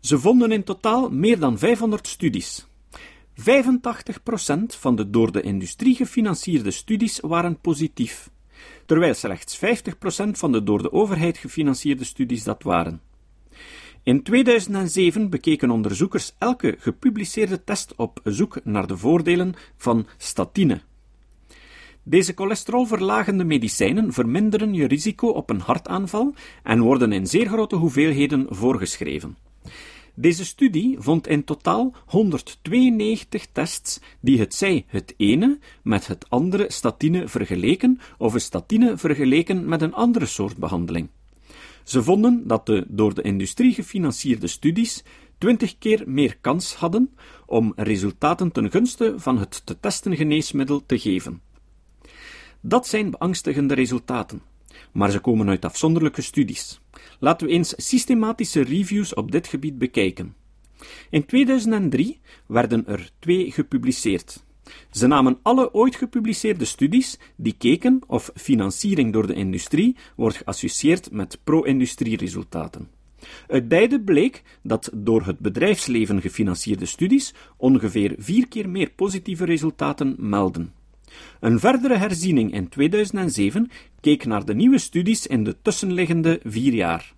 Ze 0.01 0.19
vonden 0.19 0.53
in 0.53 0.65
totaal 0.65 1.11
meer 1.11 1.39
dan 1.39 1.59
500 1.59 2.07
studies. 2.07 2.67
85% 3.35 3.43
van 4.67 4.97
de 4.97 5.11
door 5.11 5.33
de 5.33 5.41
industrie 5.41 5.95
gefinancierde 5.95 6.71
studies 6.71 7.21
waren 7.21 7.61
positief 7.61 8.31
terwijl 8.87 9.15
slechts 9.15 9.59
50% 9.59 9.61
van 10.31 10.53
de 10.53 10.63
door 10.63 10.83
de 10.83 10.93
overheid 10.93 11.39
gefinancierde 11.39 12.05
studies 12.05 12.45
dat 12.45 12.63
waren. 12.63 13.01
In 14.03 14.23
2007 14.23 15.31
bekeken 15.31 15.71
onderzoekers 15.71 16.35
elke 16.39 16.77
gepubliceerde 16.79 17.65
test 17.65 17.95
op 17.97 18.21
zoek 18.25 18.65
naar 18.65 18.87
de 18.87 18.97
voordelen 18.97 19.55
van 19.77 20.07
statine. 20.17 20.81
Deze 22.03 22.33
cholesterolverlagende 22.35 23.45
medicijnen 23.45 24.13
verminderen 24.13 24.75
je 24.75 24.87
risico 24.87 25.29
op 25.29 25.51
een 25.51 25.61
hartaanval 25.61 26.35
en 26.63 26.81
worden 26.81 27.13
in 27.13 27.27
zeer 27.27 27.47
grote 27.47 27.77
hoeveelheden 27.77 28.47
voorgeschreven. 28.49 29.37
Deze 30.15 30.45
studie 30.45 30.97
vond 30.99 31.27
in 31.27 31.45
totaal 31.45 31.95
192 32.07 33.47
tests 33.53 34.01
die 34.21 34.39
het 34.39 34.55
zij 34.55 34.85
het 34.87 35.15
ene 35.17 35.59
met 35.83 36.07
het 36.07 36.31
andere 36.31 36.67
statine 36.69 37.29
vergeleken 37.29 38.01
of 38.19 38.35
een 38.35 38.41
statine 38.41 38.97
vergeleken 38.97 39.69
met 39.69 39.83
een 39.83 39.95
andere 39.95 40.27
soort 40.27 40.57
behandeling. 40.57 41.09
Ze 41.85 42.03
vonden 42.03 42.47
dat 42.47 42.67
de 42.67 42.85
door 42.89 43.15
de 43.15 43.23
industrie 43.23 43.75
gefinancierde 43.75 44.47
studies 44.47 45.05
twintig 45.39 45.79
keer 45.79 46.03
meer 46.07 46.37
kans 46.41 46.75
hadden 46.75 47.15
om 47.47 47.73
resultaten 47.77 48.53
ten 48.53 48.71
gunste 48.71 49.15
van 49.17 49.39
het 49.39 49.63
te 49.67 49.81
testen 49.81 50.17
geneesmiddel 50.17 50.87
te 50.87 50.99
geven. 50.99 51.41
Dat 52.61 52.87
zijn 52.87 53.11
beangstigende 53.11 53.75
resultaten, 53.75 54.43
maar 54.93 55.11
ze 55.11 55.19
komen 55.19 55.49
uit 55.49 55.65
afzonderlijke 55.65 56.23
studies. 56.23 56.81
Laten 57.19 57.47
we 57.47 57.53
eens 57.53 57.75
systematische 57.77 58.63
reviews 58.63 59.15
op 59.15 59.33
dit 59.33 59.47
gebied 59.47 59.79
bekijken. 59.79 60.35
In 61.11 61.27
2003 61.27 62.21
werden 62.47 62.87
er 62.87 63.11
twee 63.19 63.53
gepubliceerd. 63.53 64.45
Ze 64.91 65.07
namen 65.07 65.39
alle 65.43 65.75
ooit 65.75 65.97
gepubliceerde 65.97 66.65
studies 66.65 67.19
die 67.37 67.55
keken 67.59 68.03
of 68.07 68.31
financiering 68.35 69.13
door 69.13 69.27
de 69.27 69.35
industrie 69.35 69.97
wordt 70.17 70.37
geassocieerd 70.37 71.11
met 71.11 71.39
pro-industrie-resultaten. 71.45 72.89
Uit 73.49 73.69
beide 73.69 74.01
bleek 74.01 74.43
dat 74.63 74.91
door 74.95 75.27
het 75.27 75.39
bedrijfsleven 75.39 76.21
gefinancierde 76.21 76.87
studies 76.87 77.35
ongeveer 77.57 78.15
vier 78.19 78.49
keer 78.49 78.69
meer 78.69 78.91
positieve 78.91 79.45
resultaten 79.45 80.15
melden. 80.19 80.73
Een 81.41 81.61
verdere 81.61 81.97
herziening 81.97 82.53
in 82.53 82.69
2007 82.69 83.71
keek 84.01 84.25
naar 84.25 84.45
de 84.45 84.55
nieuwe 84.55 84.79
studies 84.79 85.27
in 85.27 85.45
de 85.45 85.57
tussenliggende 85.63 86.41
vier 86.45 86.75
jaar. 86.75 87.15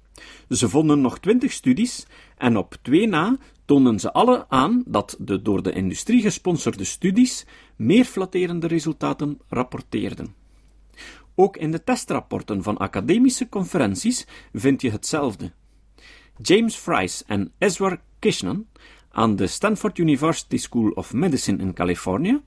Ze 0.48 0.68
vonden 0.68 1.00
nog 1.00 1.18
twintig 1.18 1.52
studies 1.52 2.06
en 2.38 2.56
op 2.56 2.76
twee 2.82 3.06
na 3.06 3.36
toonden 3.64 3.98
ze 4.00 4.12
alle 4.12 4.48
aan 4.48 4.82
dat 4.86 5.16
de 5.18 5.42
door 5.42 5.62
de 5.62 5.72
industrie 5.72 6.22
gesponsorde 6.22 6.84
studies 6.84 7.46
meer 7.76 8.04
flatterende 8.04 8.66
resultaten 8.66 9.40
rapporteerden. 9.48 10.34
Ook 11.34 11.56
in 11.56 11.70
de 11.70 11.84
testrapporten 11.84 12.62
van 12.62 12.76
academische 12.76 13.48
conferenties 13.48 14.26
vind 14.52 14.80
je 14.80 14.90
hetzelfde. 14.90 15.52
James 16.42 16.74
Fries 16.74 17.24
en 17.26 17.52
Ezra 17.58 18.00
Kishnan 18.18 18.66
aan 19.10 19.36
de 19.36 19.46
Stanford 19.46 19.98
University 19.98 20.56
School 20.56 20.90
of 20.90 21.12
Medicine 21.12 21.62
in 21.62 21.72
Californië 21.72 22.40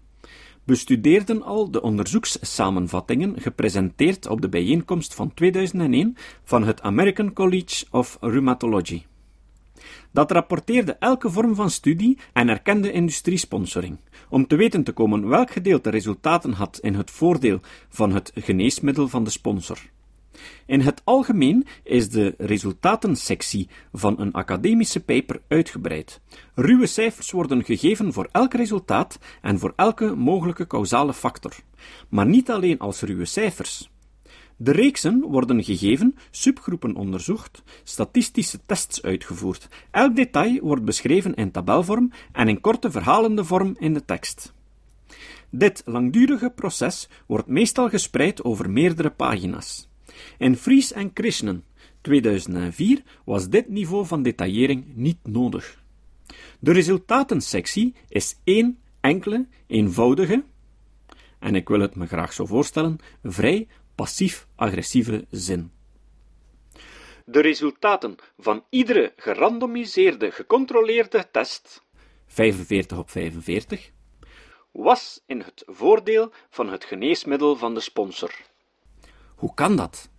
bestudeerden 0.66 1.44
al 1.44 1.72
de 1.72 1.82
onderzoekssamenvattingen 1.82 3.42
gepresenteerd 3.42 4.28
op 4.28 4.42
de 4.42 4.50
bijeenkomst 4.50 5.14
van 5.14 5.34
2001 5.34 6.18
van 6.44 6.64
het 6.64 6.82
American 6.82 7.34
College 7.34 7.86
of 7.92 8.18
Rheumatology. 8.22 9.04
Dat 10.12 10.32
rapporteerde 10.32 10.96
elke 11.00 11.30
vorm 11.30 11.56
van 11.56 11.70
studie 11.70 12.18
en 12.34 12.50
erkende 12.50 12.92
industriesponsoring, 12.92 13.98
om 14.30 14.48
te 14.48 14.56
weten 14.56 14.84
te 14.84 14.92
komen 14.92 15.28
welk 15.28 15.52
gedeelte 15.52 15.90
resultaten 15.90 16.52
had 16.52 16.80
in 16.82 16.96
het 16.96 17.12
voordeel 17.12 17.60
van 17.90 18.14
het 18.14 18.32
geneesmiddel 18.36 19.08
van 19.08 19.24
de 19.24 19.30
sponsor. 19.30 19.80
In 20.66 20.82
het 20.82 21.02
algemeen 21.04 21.66
is 21.84 22.10
de 22.10 22.34
resultatensectie 22.38 23.70
van 23.94 24.20
een 24.20 24.34
academische 24.34 25.04
paper 25.04 25.42
uitgebreid. 25.48 26.22
Ruwe 26.54 26.86
cijfers 26.86 27.32
worden 27.32 27.64
gegeven 27.64 28.14
voor 28.14 28.30
elk 28.32 28.54
resultaat 28.54 29.20
en 29.42 29.60
voor 29.60 29.74
elke 29.76 30.16
mogelijke 30.16 30.68
causale 30.68 31.14
factor, 31.14 31.56
maar 32.10 32.26
niet 32.26 32.52
alleen 32.52 32.80
als 32.80 33.02
ruwe 33.02 33.26
cijfers. 33.26 33.90
De 34.58 34.72
reeksen 34.72 35.22
worden 35.22 35.64
gegeven, 35.64 36.16
subgroepen 36.32 36.96
onderzocht, 36.96 37.64
statistische 37.84 38.60
tests 38.66 39.02
uitgevoerd. 39.02 39.68
Elk 39.92 40.16
detail 40.16 40.60
wordt 40.62 40.86
beschreven 40.86 41.34
in 41.34 41.52
tabelvorm 41.52 42.12
en 42.32 42.48
in 42.48 42.62
korte 42.62 42.92
verhalende 42.92 43.44
vorm 43.44 43.76
in 43.80 43.94
de 43.94 44.06
tekst. 44.06 44.54
Dit 45.50 45.82
langdurige 45.86 46.50
proces 46.50 47.10
wordt 47.26 47.48
meestal 47.48 47.90
gespreid 47.90 48.44
over 48.44 48.70
meerdere 48.70 49.10
pagina's. 49.10 49.88
In 50.38 50.56
Fries 50.56 50.92
en 50.92 51.14
Krishnan 51.14 51.64
2004 52.02 53.04
was 53.26 53.50
dit 53.50 53.70
niveau 53.70 54.06
van 54.06 54.24
detaillering 54.24 54.86
niet 54.96 55.18
nodig. 55.24 55.84
De 56.60 56.72
resultatensectie 56.72 57.94
is 58.10 58.40
één 58.44 58.80
enkele, 59.02 59.48
eenvoudige, 59.68 60.44
en 61.40 61.56
ik 61.56 61.68
wil 61.68 61.80
het 61.80 61.96
me 61.96 62.08
graag 62.08 62.34
zo 62.34 62.46
voorstellen, 62.46 62.98
vrij 63.24 63.68
passief-agressieve 63.96 65.26
zin. 65.30 65.72
De 67.26 67.42
resultaten 67.42 68.16
van 68.38 68.64
iedere 68.70 69.14
gerandomiseerde, 69.16 70.32
gecontroleerde 70.32 71.28
test, 71.32 71.84
45 72.28 72.98
op 72.98 73.10
45, 73.10 73.92
was 74.72 75.22
in 75.26 75.40
het 75.40 75.64
voordeel 75.66 76.32
van 76.50 76.70
het 76.70 76.86
geneesmiddel 76.86 77.56
van 77.56 77.74
de 77.74 77.80
sponsor. 77.80 78.32
Hoe 79.46 79.54
kan 79.54 79.76
dat? 79.76 80.10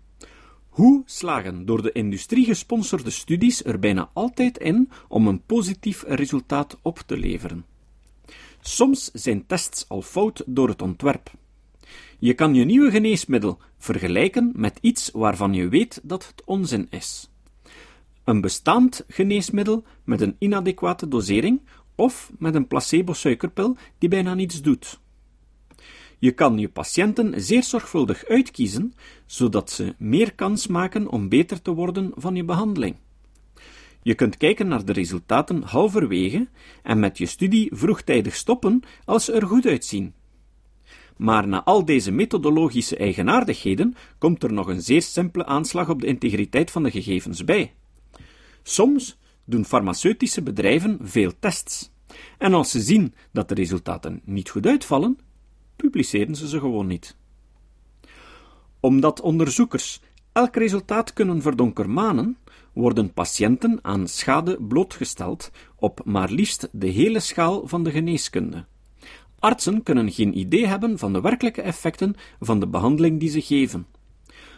Hoe 0.69 1.03
slagen 1.05 1.65
door 1.65 1.83
de 1.83 1.93
industrie 1.93 2.45
gesponsorde 2.45 3.11
studies 3.11 3.65
er 3.65 3.79
bijna 3.79 4.11
altijd 4.13 4.59
in 4.59 4.91
om 5.09 5.27
een 5.27 5.43
positief 5.43 6.05
resultaat 6.07 6.79
op 6.83 6.99
te 7.07 7.17
leveren? 7.17 7.65
Soms 8.61 9.11
zijn 9.13 9.47
tests 9.47 9.89
al 9.89 10.03
fout 10.03 10.43
door 10.47 10.69
het 10.69 10.83
ontwerp. 10.83 11.31
Je 12.19 12.35
kan 12.35 12.55
je 12.55 12.65
nieuwe 12.65 12.91
geneesmiddel 12.91 13.59
vergelijken 13.79 14.53
met 14.55 14.79
iets 14.81 15.11
waarvan 15.13 15.55
je 15.55 15.69
weet 15.69 16.01
dat 16.03 16.27
het 16.27 16.43
onzin 16.45 16.87
is. 16.91 17.31
Een 18.25 18.41
bestaand 18.41 19.05
geneesmiddel 19.09 19.85
met 20.05 20.21
een 20.21 20.37
inadequate 20.39 21.09
dosering 21.09 21.61
of 21.95 22.33
met 22.39 22.55
een 22.55 22.67
placebo-suikerpil 22.67 23.77
die 23.99 24.09
bijna 24.09 24.35
niets 24.35 24.63
doet. 24.63 25.01
Je 26.19 26.33
kan 26.33 26.59
je 26.59 26.69
patiënten 26.69 27.43
zeer 27.43 27.63
zorgvuldig 27.63 28.25
uitkiezen, 28.25 28.95
zodat 29.27 29.71
ze 29.71 29.95
meer 29.99 30.35
kans 30.35 30.67
maken 30.67 31.09
om 31.09 31.29
beter 31.29 31.63
te 31.63 31.71
worden 31.71 32.13
van 32.15 32.35
je 32.35 32.45
behandeling. 32.45 32.97
Je 34.03 34.15
kunt 34.15 34.37
kijken 34.37 34.69
naar 34.69 34.85
de 34.85 34.93
resultaten 34.93 35.63
halverwege 35.63 36.49
en 36.83 36.99
met 36.99 37.19
je 37.19 37.27
studie 37.27 37.69
vroegtijdig 37.73 38.35
stoppen 38.35 38.83
als 39.05 39.25
ze 39.25 39.33
er 39.33 39.47
goed 39.47 39.67
uitzien. 39.67 40.15
Maar 41.17 41.49
na 41.49 41.65
al 41.65 41.85
deze 41.85 42.11
methodologische 42.11 42.97
eigenaardigheden 42.97 43.95
komt 44.19 44.43
er 44.43 44.53
nog 44.53 44.67
een 44.67 44.83
zeer 44.83 45.03
simpele 45.03 45.47
aanslag 45.47 45.89
op 45.89 46.01
de 46.01 46.07
integriteit 46.07 46.71
van 46.71 46.83
de 46.83 46.91
gegevens 46.91 47.45
bij. 47.45 47.75
Soms 48.63 49.19
doen 49.45 49.65
farmaceutische 49.65 50.43
bedrijven 50.43 50.99
veel 51.03 51.33
tests. 51.39 51.91
En 52.39 52.55
als 52.55 52.71
ze 52.71 52.81
zien 52.81 53.15
dat 53.33 53.49
de 53.49 53.55
resultaten 53.55 54.21
niet 54.25 54.51
goed 54.51 54.67
uitvallen, 54.67 55.19
publiceren 55.77 56.35
ze 56.35 56.49
ze 56.49 56.59
gewoon 56.59 56.87
niet. 56.87 57.17
Omdat 58.81 59.21
onderzoekers 59.21 60.01
elk 60.33 60.57
resultaat 60.57 61.13
kunnen 61.13 61.43
verdonkermanen, 61.43 62.39
worden 62.73 63.13
patiënten 63.13 63.79
aan 63.83 64.09
schade 64.09 64.63
blootgesteld 64.63 65.51
op 65.77 66.01
maar 66.05 66.31
liefst 66.31 66.69
de 66.73 66.87
hele 66.87 67.21
schaal 67.21 67.69
van 67.69 67.85
de 67.85 67.91
geneeskunde. 67.91 68.65
Artsen 69.39 69.83
kunnen 69.83 70.13
geen 70.13 70.39
idee 70.39 70.67
hebben 70.67 70.99
van 70.99 71.13
de 71.13 71.21
werkelijke 71.21 71.63
effecten 71.63 72.15
van 72.41 72.61
de 72.61 72.69
behandeling 72.69 73.21
die 73.21 73.29
ze 73.29 73.41
geven. 73.41 73.87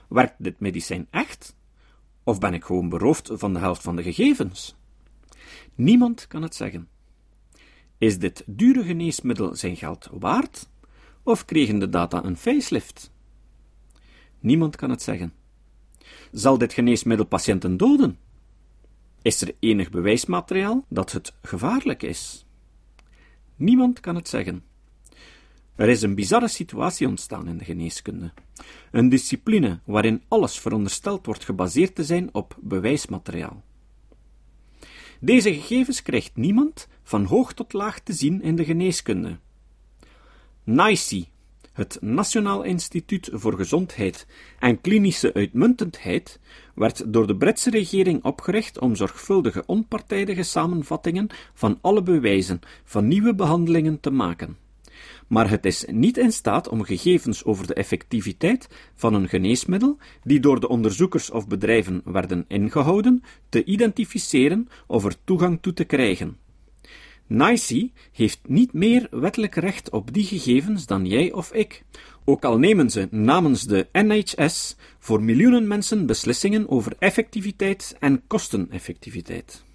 Werkt 0.09 0.35
dit 0.39 0.61
medicijn 0.61 1.07
echt? 1.11 1.57
Of 2.25 2.39
ben 2.39 2.55
ik 2.55 2.65
gewoon 2.65 2.89
beroofd 2.89 3.31
van 3.33 3.53
de 3.53 3.59
helft 3.59 3.83
van 3.83 3.97
de 3.97 4.03
gegevens? 4.03 4.77
Niemand 5.75 6.27
kan 6.27 6.43
het 6.43 6.55
zeggen. 6.55 6.89
Is 7.99 8.19
dit 8.19 8.43
dure 8.47 8.83
geneesmiddel 8.85 9.55
zijn 9.55 9.77
geld 9.77 10.09
waard? 10.13 10.69
Of 11.23 11.45
kregen 11.45 11.79
de 11.79 11.89
data 11.89 12.25
een 12.25 12.37
facelift? 12.37 13.13
Niemand 14.41 14.77
kan 14.77 14.91
het 14.91 15.03
zeggen. 15.03 15.33
Zal 16.33 16.59
dit 16.59 16.73
geneesmiddel 16.73 17.27
patiënten 17.27 17.77
doden? 17.77 18.19
Is 19.23 19.41
er 19.41 19.55
enig 19.59 19.91
bewijsmateriaal 19.91 20.85
dat 20.89 21.13
het 21.13 21.35
gevaarlijk 21.43 22.03
is? 22.03 22.47
Niemand 23.57 24.01
kan 24.01 24.15
het 24.15 24.29
zeggen. 24.29 24.65
Er 25.75 25.89
is 25.89 26.03
een 26.03 26.15
bizarre 26.15 26.49
situatie 26.49 27.07
ontstaan 27.07 27.49
in 27.49 27.59
de 27.59 27.65
geneeskunde. 27.65 28.33
Een 28.91 29.09
discipline 29.09 29.81
waarin 29.85 30.23
alles 30.29 30.59
verondersteld 30.59 31.27
wordt 31.27 31.45
gebaseerd 31.45 31.95
te 31.95 32.05
zijn 32.05 32.35
op 32.35 32.57
bewijsmateriaal. 32.61 33.63
Deze 35.21 35.55
gegevens 35.55 36.03
krijgt 36.03 36.37
niemand 36.37 36.89
van 37.03 37.25
hoog 37.25 37.53
tot 37.53 37.73
laag 37.73 38.01
te 38.01 38.13
zien 38.13 38.43
in 38.43 38.57
de 38.57 38.65
geneeskunde. 38.65 39.39
NICE, 40.71 41.27
het 41.73 41.99
Nationaal 42.01 42.63
Instituut 42.63 43.29
voor 43.33 43.57
Gezondheid 43.57 44.27
en 44.59 44.81
Klinische 44.81 45.35
Uitmuntendheid, 45.35 46.41
werd 46.75 47.13
door 47.13 47.27
de 47.27 47.37
Britse 47.37 47.71
regering 47.71 48.25
opgericht 48.25 48.79
om 48.79 48.97
zorgvuldige 48.97 49.63
onpartijdige 49.67 50.43
samenvattingen 50.43 51.29
van 51.55 51.79
alle 51.81 52.03
bewijzen 52.03 52.61
van 52.85 53.09
nieuwe 53.09 53.35
behandelingen 53.35 54.01
te 54.01 54.11
maken. 54.11 54.57
maar 55.27 55.51
het 55.51 55.67
is 55.67 55.85
niet 55.91 56.17
in 56.17 56.33
staat 56.33 56.69
om 56.69 56.83
gegevens 56.83 57.45
over 57.45 57.67
de 57.67 57.75
effectiviteit 57.75 58.69
van 58.95 59.15
een 59.15 59.29
geneesmiddel, 59.29 59.97
die 60.23 60.41
door 60.41 60.61
de 60.61 60.69
onderzoekers 60.69 61.31
of 61.31 61.47
bedrijven 61.47 62.03
werden 62.05 62.45
ingehouden, 62.49 63.23
te 63.49 63.65
identificeren 63.65 64.69
of 64.87 65.05
er 65.05 65.15
toegang 65.25 65.59
toe 65.63 65.73
te 65.73 65.85
krijgen. 65.85 66.37
NICE 67.29 67.91
heeft 68.13 68.41
niet 68.47 68.73
meer 68.73 69.09
wettelijk 69.11 69.55
recht 69.55 69.91
op 69.91 70.13
die 70.13 70.25
gegevens 70.25 70.87
dan 70.87 71.07
jij 71.07 71.33
of 71.33 71.53
ik, 71.53 71.85
ook 72.25 72.45
al 72.45 72.59
nemen 72.59 72.91
ze 72.91 73.09
namens 73.11 73.63
de 73.63 73.89
NHS 73.93 74.77
voor 74.99 75.23
miljoenen 75.23 75.67
mensen 75.67 76.07
beslissingen 76.07 76.69
over 76.69 76.93
effectiviteit 76.99 77.97
en 78.01 78.23
kosteneffectiviteit. 78.27 79.67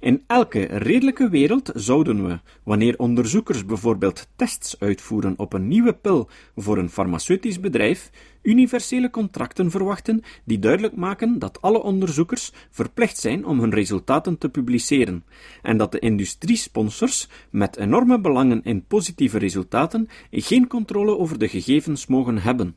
In 0.00 0.22
elke 0.26 0.64
redelijke 0.64 1.28
wereld 1.28 1.70
zouden 1.74 2.26
we, 2.26 2.38
wanneer 2.62 2.98
onderzoekers 2.98 3.64
bijvoorbeeld 3.64 4.28
tests 4.36 4.80
uitvoeren 4.80 5.34
op 5.36 5.52
een 5.52 5.68
nieuwe 5.68 5.92
pil 5.92 6.28
voor 6.56 6.78
een 6.78 6.90
farmaceutisch 6.90 7.60
bedrijf, 7.60 8.10
universele 8.42 9.10
contracten 9.10 9.70
verwachten 9.70 10.22
die 10.44 10.58
duidelijk 10.58 10.96
maken 10.96 11.38
dat 11.38 11.62
alle 11.62 11.82
onderzoekers 11.82 12.52
verplicht 12.70 13.18
zijn 13.18 13.44
om 13.46 13.60
hun 13.60 13.74
resultaten 13.74 14.38
te 14.38 14.48
publiceren, 14.48 15.24
en 15.62 15.76
dat 15.76 15.92
de 15.92 15.98
industriesponsors 15.98 17.28
met 17.50 17.76
enorme 17.76 18.20
belangen 18.20 18.62
in 18.64 18.84
positieve 18.84 19.38
resultaten 19.38 20.08
geen 20.30 20.66
controle 20.66 21.18
over 21.18 21.38
de 21.38 21.48
gegevens 21.48 22.06
mogen 22.06 22.38
hebben. 22.38 22.76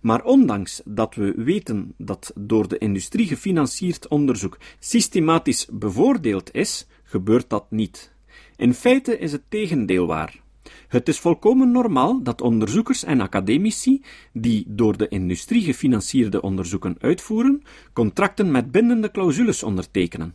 Maar 0.00 0.24
ondanks 0.24 0.82
dat 0.84 1.14
we 1.14 1.32
weten 1.36 1.94
dat 1.98 2.32
door 2.34 2.68
de 2.68 2.78
industrie 2.78 3.26
gefinancierd 3.26 4.08
onderzoek 4.08 4.58
systematisch 4.78 5.68
bevoordeeld 5.72 6.54
is, 6.54 6.86
gebeurt 7.02 7.50
dat 7.50 7.70
niet. 7.70 8.12
In 8.56 8.74
feite 8.74 9.18
is 9.18 9.32
het 9.32 9.42
tegendeel 9.48 10.06
waar. 10.06 10.44
Het 10.88 11.08
is 11.08 11.18
volkomen 11.18 11.70
normaal 11.70 12.22
dat 12.22 12.40
onderzoekers 12.40 13.04
en 13.04 13.20
academici, 13.20 14.02
die 14.32 14.64
door 14.68 14.96
de 14.96 15.08
industrie 15.08 15.62
gefinancierde 15.62 16.42
onderzoeken 16.42 16.96
uitvoeren, 17.00 17.62
contracten 17.92 18.50
met 18.50 18.70
bindende 18.70 19.10
clausules 19.10 19.62
ondertekenen. 19.62 20.34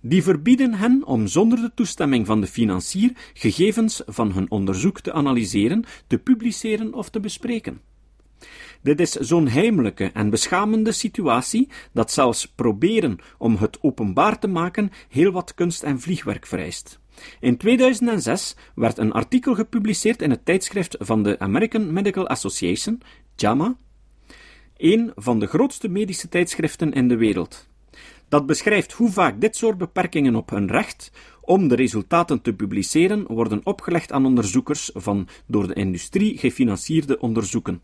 Die 0.00 0.22
verbieden 0.22 0.74
hen 0.74 1.04
om 1.04 1.26
zonder 1.26 1.60
de 1.60 1.70
toestemming 1.74 2.26
van 2.26 2.40
de 2.40 2.46
financier 2.46 3.12
gegevens 3.34 4.02
van 4.06 4.32
hun 4.32 4.50
onderzoek 4.50 5.00
te 5.00 5.12
analyseren, 5.12 5.84
te 6.06 6.18
publiceren 6.18 6.94
of 6.94 7.08
te 7.08 7.20
bespreken. 7.20 7.80
Dit 8.82 9.00
is 9.00 9.12
zo'n 9.12 9.48
heimelijke 9.48 10.10
en 10.12 10.30
beschamende 10.30 10.92
situatie 10.92 11.68
dat 11.92 12.12
zelfs 12.12 12.46
proberen 12.46 13.18
om 13.38 13.56
het 13.56 13.78
openbaar 13.80 14.38
te 14.38 14.48
maken 14.48 14.90
heel 15.08 15.32
wat 15.32 15.54
kunst 15.54 15.82
en 15.82 16.00
vliegwerk 16.00 16.46
vereist. 16.46 17.00
In 17.40 17.56
2006 17.56 18.56
werd 18.74 18.98
een 18.98 19.12
artikel 19.12 19.54
gepubliceerd 19.54 20.22
in 20.22 20.30
het 20.30 20.44
tijdschrift 20.44 20.96
van 20.98 21.22
de 21.22 21.38
American 21.38 21.92
Medical 21.92 22.28
Association, 22.28 23.00
JAMA, 23.36 23.76
een 24.76 25.12
van 25.14 25.38
de 25.38 25.46
grootste 25.46 25.88
medische 25.88 26.28
tijdschriften 26.28 26.92
in 26.92 27.08
de 27.08 27.16
wereld. 27.16 27.68
Dat 28.28 28.46
beschrijft 28.46 28.92
hoe 28.92 29.10
vaak 29.10 29.40
dit 29.40 29.56
soort 29.56 29.78
beperkingen 29.78 30.34
op 30.34 30.50
hun 30.50 30.68
recht 30.68 31.12
om 31.40 31.68
de 31.68 31.74
resultaten 31.74 32.42
te 32.42 32.52
publiceren 32.52 33.26
worden 33.26 33.60
opgelegd 33.64 34.12
aan 34.12 34.26
onderzoekers 34.26 34.90
van 34.94 35.28
door 35.46 35.66
de 35.66 35.74
industrie 35.74 36.38
gefinancierde 36.38 37.18
onderzoeken. 37.18 37.80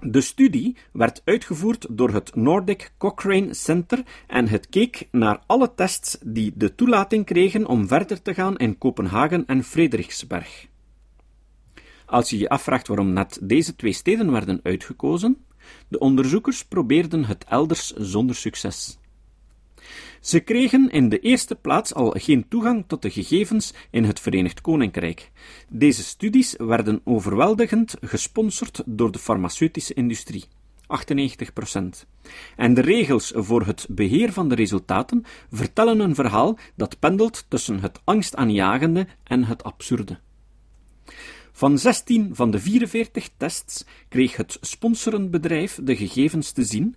De 0.00 0.20
studie 0.20 0.76
werd 0.92 1.22
uitgevoerd 1.24 1.86
door 1.90 2.10
het 2.10 2.34
Nordic 2.34 2.92
Cochrane 2.98 3.54
Center 3.54 4.02
en 4.26 4.48
het 4.48 4.68
keek 4.68 5.08
naar 5.10 5.42
alle 5.46 5.74
tests 5.74 6.18
die 6.24 6.52
de 6.54 6.74
toelating 6.74 7.24
kregen 7.24 7.66
om 7.66 7.88
verder 7.88 8.22
te 8.22 8.34
gaan 8.34 8.56
in 8.56 8.78
Kopenhagen 8.78 9.46
en 9.46 9.64
Frederiksberg. 9.64 10.66
Als 12.06 12.30
je 12.30 12.38
je 12.38 12.48
afvraagt 12.48 12.86
waarom 12.86 13.12
net 13.12 13.38
deze 13.42 13.76
twee 13.76 13.92
steden 13.92 14.32
werden 14.32 14.60
uitgekozen, 14.62 15.44
de 15.88 15.98
onderzoekers 15.98 16.64
probeerden 16.64 17.24
het 17.24 17.44
elders 17.48 17.92
zonder 17.92 18.36
succes. 18.36 18.98
Ze 20.20 20.40
kregen 20.40 20.90
in 20.90 21.08
de 21.08 21.18
eerste 21.18 21.54
plaats 21.54 21.94
al 21.94 22.10
geen 22.10 22.48
toegang 22.48 22.84
tot 22.86 23.02
de 23.02 23.10
gegevens 23.10 23.72
in 23.90 24.04
het 24.04 24.20
Verenigd 24.20 24.60
Koninkrijk. 24.60 25.30
Deze 25.68 26.02
studies 26.02 26.54
werden 26.58 27.00
overweldigend 27.04 27.94
gesponsord 28.00 28.82
door 28.86 29.12
de 29.12 29.18
farmaceutische 29.18 29.94
industrie. 29.94 30.44
98%. 30.86 32.06
En 32.56 32.74
de 32.74 32.80
regels 32.80 33.32
voor 33.34 33.66
het 33.66 33.86
beheer 33.90 34.32
van 34.32 34.48
de 34.48 34.54
resultaten 34.54 35.24
vertellen 35.50 36.00
een 36.00 36.14
verhaal 36.14 36.58
dat 36.74 36.98
pendelt 36.98 37.44
tussen 37.48 37.80
het 37.80 38.00
angstaanjagende 38.04 39.06
en 39.24 39.44
het 39.44 39.64
absurde. 39.64 40.18
Van 41.52 41.78
16 41.78 42.30
van 42.32 42.50
de 42.50 42.58
44 42.58 43.28
tests 43.36 43.84
kreeg 44.08 44.36
het 44.36 44.58
sponsorend 44.60 45.30
bedrijf 45.30 45.78
de 45.82 45.96
gegevens 45.96 46.52
te 46.52 46.64
zien, 46.64 46.96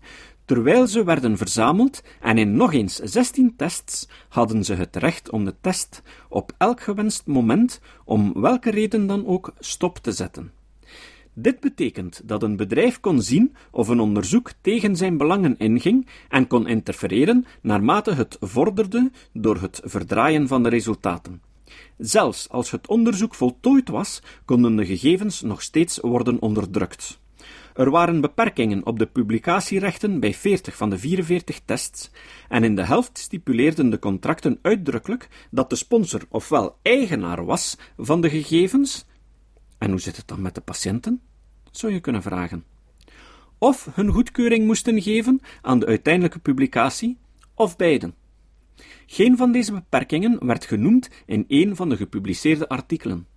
terwijl 0.49 0.87
ze 0.87 1.03
werden 1.03 1.37
verzameld 1.37 2.03
en 2.19 2.37
in 2.37 2.55
nog 2.55 2.73
eens 2.73 2.95
16 2.95 3.53
tests 3.55 4.07
hadden 4.29 4.63
ze 4.63 4.73
het 4.73 4.95
recht 4.95 5.29
om 5.29 5.45
de 5.45 5.55
test 5.61 6.01
op 6.29 6.51
elk 6.57 6.81
gewenst 6.81 7.25
moment, 7.25 7.81
om 8.05 8.33
welke 8.41 8.71
reden 8.71 9.07
dan 9.07 9.25
ook, 9.27 9.53
stop 9.59 9.97
te 9.97 10.11
zetten. 10.11 10.51
Dit 11.33 11.59
betekent 11.59 12.21
dat 12.25 12.43
een 12.43 12.55
bedrijf 12.55 12.99
kon 12.99 13.21
zien 13.21 13.55
of 13.71 13.87
een 13.87 13.99
onderzoek 13.99 14.51
tegen 14.61 14.95
zijn 14.95 15.17
belangen 15.17 15.57
inging 15.57 16.07
en 16.29 16.47
kon 16.47 16.67
interfereren 16.67 17.45
naarmate 17.61 18.11
het 18.11 18.37
vorderde 18.39 19.11
door 19.33 19.61
het 19.61 19.81
verdraaien 19.83 20.47
van 20.47 20.63
de 20.63 20.69
resultaten. 20.69 21.41
Zelfs 21.97 22.49
als 22.49 22.71
het 22.71 22.87
onderzoek 22.87 23.35
voltooid 23.35 23.89
was, 23.89 24.21
konden 24.45 24.75
de 24.75 24.85
gegevens 24.85 25.41
nog 25.41 25.61
steeds 25.61 25.99
worden 25.99 26.41
onderdrukt. 26.41 27.19
Er 27.73 27.89
waren 27.89 28.21
beperkingen 28.21 28.85
op 28.85 28.99
de 28.99 29.05
publicatierechten 29.05 30.19
bij 30.19 30.33
40 30.33 30.75
van 30.75 30.89
de 30.89 30.97
44 30.97 31.59
tests, 31.65 32.11
en 32.49 32.63
in 32.63 32.75
de 32.75 32.85
helft 32.85 33.17
stipuleerden 33.17 33.89
de 33.89 33.99
contracten 33.99 34.59
uitdrukkelijk 34.61 35.27
dat 35.51 35.69
de 35.69 35.75
sponsor 35.75 36.21
ofwel 36.29 36.77
eigenaar 36.81 37.45
was 37.45 37.77
van 37.97 38.21
de 38.21 38.29
gegevens, 38.29 39.05
en 39.77 39.89
hoe 39.89 39.99
zit 39.99 40.17
het 40.17 40.27
dan 40.27 40.41
met 40.41 40.55
de 40.55 40.61
patiënten? 40.61 41.21
Zou 41.71 41.93
je 41.93 41.99
kunnen 41.99 42.21
vragen. 42.21 42.63
Of 43.57 43.87
hun 43.93 44.09
goedkeuring 44.09 44.65
moesten 44.65 45.01
geven 45.01 45.41
aan 45.61 45.79
de 45.79 45.85
uiteindelijke 45.85 46.39
publicatie, 46.39 47.17
of 47.53 47.75
beiden. 47.75 48.15
Geen 49.05 49.37
van 49.37 49.51
deze 49.51 49.71
beperkingen 49.71 50.45
werd 50.45 50.65
genoemd 50.65 51.09
in 51.25 51.45
een 51.47 51.75
van 51.75 51.89
de 51.89 51.97
gepubliceerde 51.97 52.67
artikelen. 52.67 53.27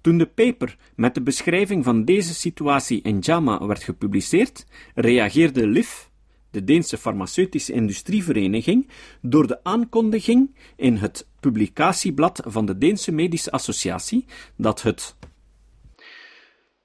Toen 0.00 0.18
de 0.18 0.26
paper 0.26 0.76
met 0.96 1.14
de 1.14 1.22
beschrijving 1.22 1.84
van 1.84 2.04
deze 2.04 2.34
situatie 2.34 3.02
in 3.02 3.18
JAMA 3.18 3.66
werd 3.66 3.82
gepubliceerd, 3.82 4.66
reageerde 4.94 5.66
LIF, 5.66 6.10
de 6.50 6.64
Deense 6.64 6.98
farmaceutische 6.98 7.72
industrievereniging, 7.72 8.88
door 9.20 9.46
de 9.46 9.64
aankondiging 9.64 10.56
in 10.76 10.96
het 10.96 11.26
publicatieblad 11.40 12.42
van 12.46 12.66
de 12.66 12.78
Deense 12.78 13.12
Medische 13.12 13.50
Associatie 13.50 14.24
dat 14.56 14.82
het 14.82 15.16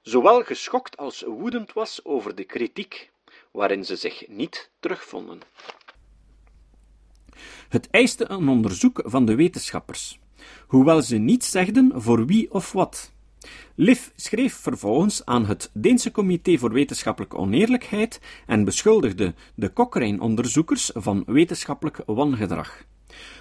zowel 0.02 0.42
geschokt 0.42 0.96
als 0.96 1.22
woedend 1.22 1.72
was 1.72 2.04
over 2.04 2.34
de 2.34 2.44
kritiek, 2.44 3.10
waarin 3.52 3.84
ze 3.84 3.96
zich 3.96 4.28
niet 4.28 4.70
terugvonden. 4.80 5.40
Het 7.68 7.90
eiste 7.90 8.30
een 8.30 8.48
onderzoek 8.48 9.02
van 9.04 9.24
de 9.24 9.34
wetenschappers 9.34 10.18
hoewel 10.66 11.02
ze 11.02 11.16
niet 11.16 11.44
zegden 11.44 11.92
voor 11.94 12.26
wie 12.26 12.52
of 12.52 12.72
wat. 12.72 13.12
Liv 13.74 14.08
schreef 14.16 14.54
vervolgens 14.54 15.24
aan 15.24 15.46
het 15.46 15.70
Deense 15.72 16.10
Comité 16.10 16.58
voor 16.58 16.72
Wetenschappelijke 16.72 17.36
Oneerlijkheid 17.36 18.20
en 18.46 18.64
beschuldigde 18.64 19.34
de 19.54 19.72
Cochrane-onderzoekers 19.72 20.90
van 20.94 21.22
wetenschappelijk 21.26 22.02
wangedrag. 22.06 22.84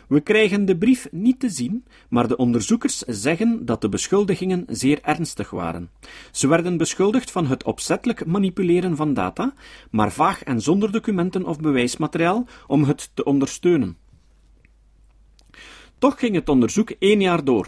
We 0.08 0.22
krijgen 0.22 0.66
de 0.66 0.78
brief 0.78 1.08
niet 1.12 1.40
te 1.40 1.50
zien, 1.50 1.86
maar 2.10 2.28
de 2.28 2.38
onderzoekers 2.38 2.98
zeggen 2.98 3.66
dat 3.66 3.82
de 3.82 3.90
beschuldigingen 3.90 4.66
zeer 4.68 5.00
ernstig 5.02 5.50
waren. 5.50 5.90
Ze 6.32 6.48
werden 6.48 6.78
beschuldigd 6.78 7.32
van 7.32 7.48
het 7.48 7.64
opzettelijk 7.64 8.26
manipuleren 8.26 8.96
van 8.96 9.14
data, 9.14 9.54
maar 9.92 10.12
vaag 10.12 10.44
en 10.44 10.62
zonder 10.62 10.92
documenten 10.92 11.46
of 11.46 11.60
bewijsmateriaal 11.60 12.46
om 12.68 12.84
het 12.84 13.12
te 13.14 13.24
ondersteunen. 13.24 13.98
Toch 16.06 16.20
ging 16.20 16.36
het 16.36 16.50
onderzoek 16.50 16.89
één 16.89 17.22
jaar 17.22 17.44
door. 17.44 17.68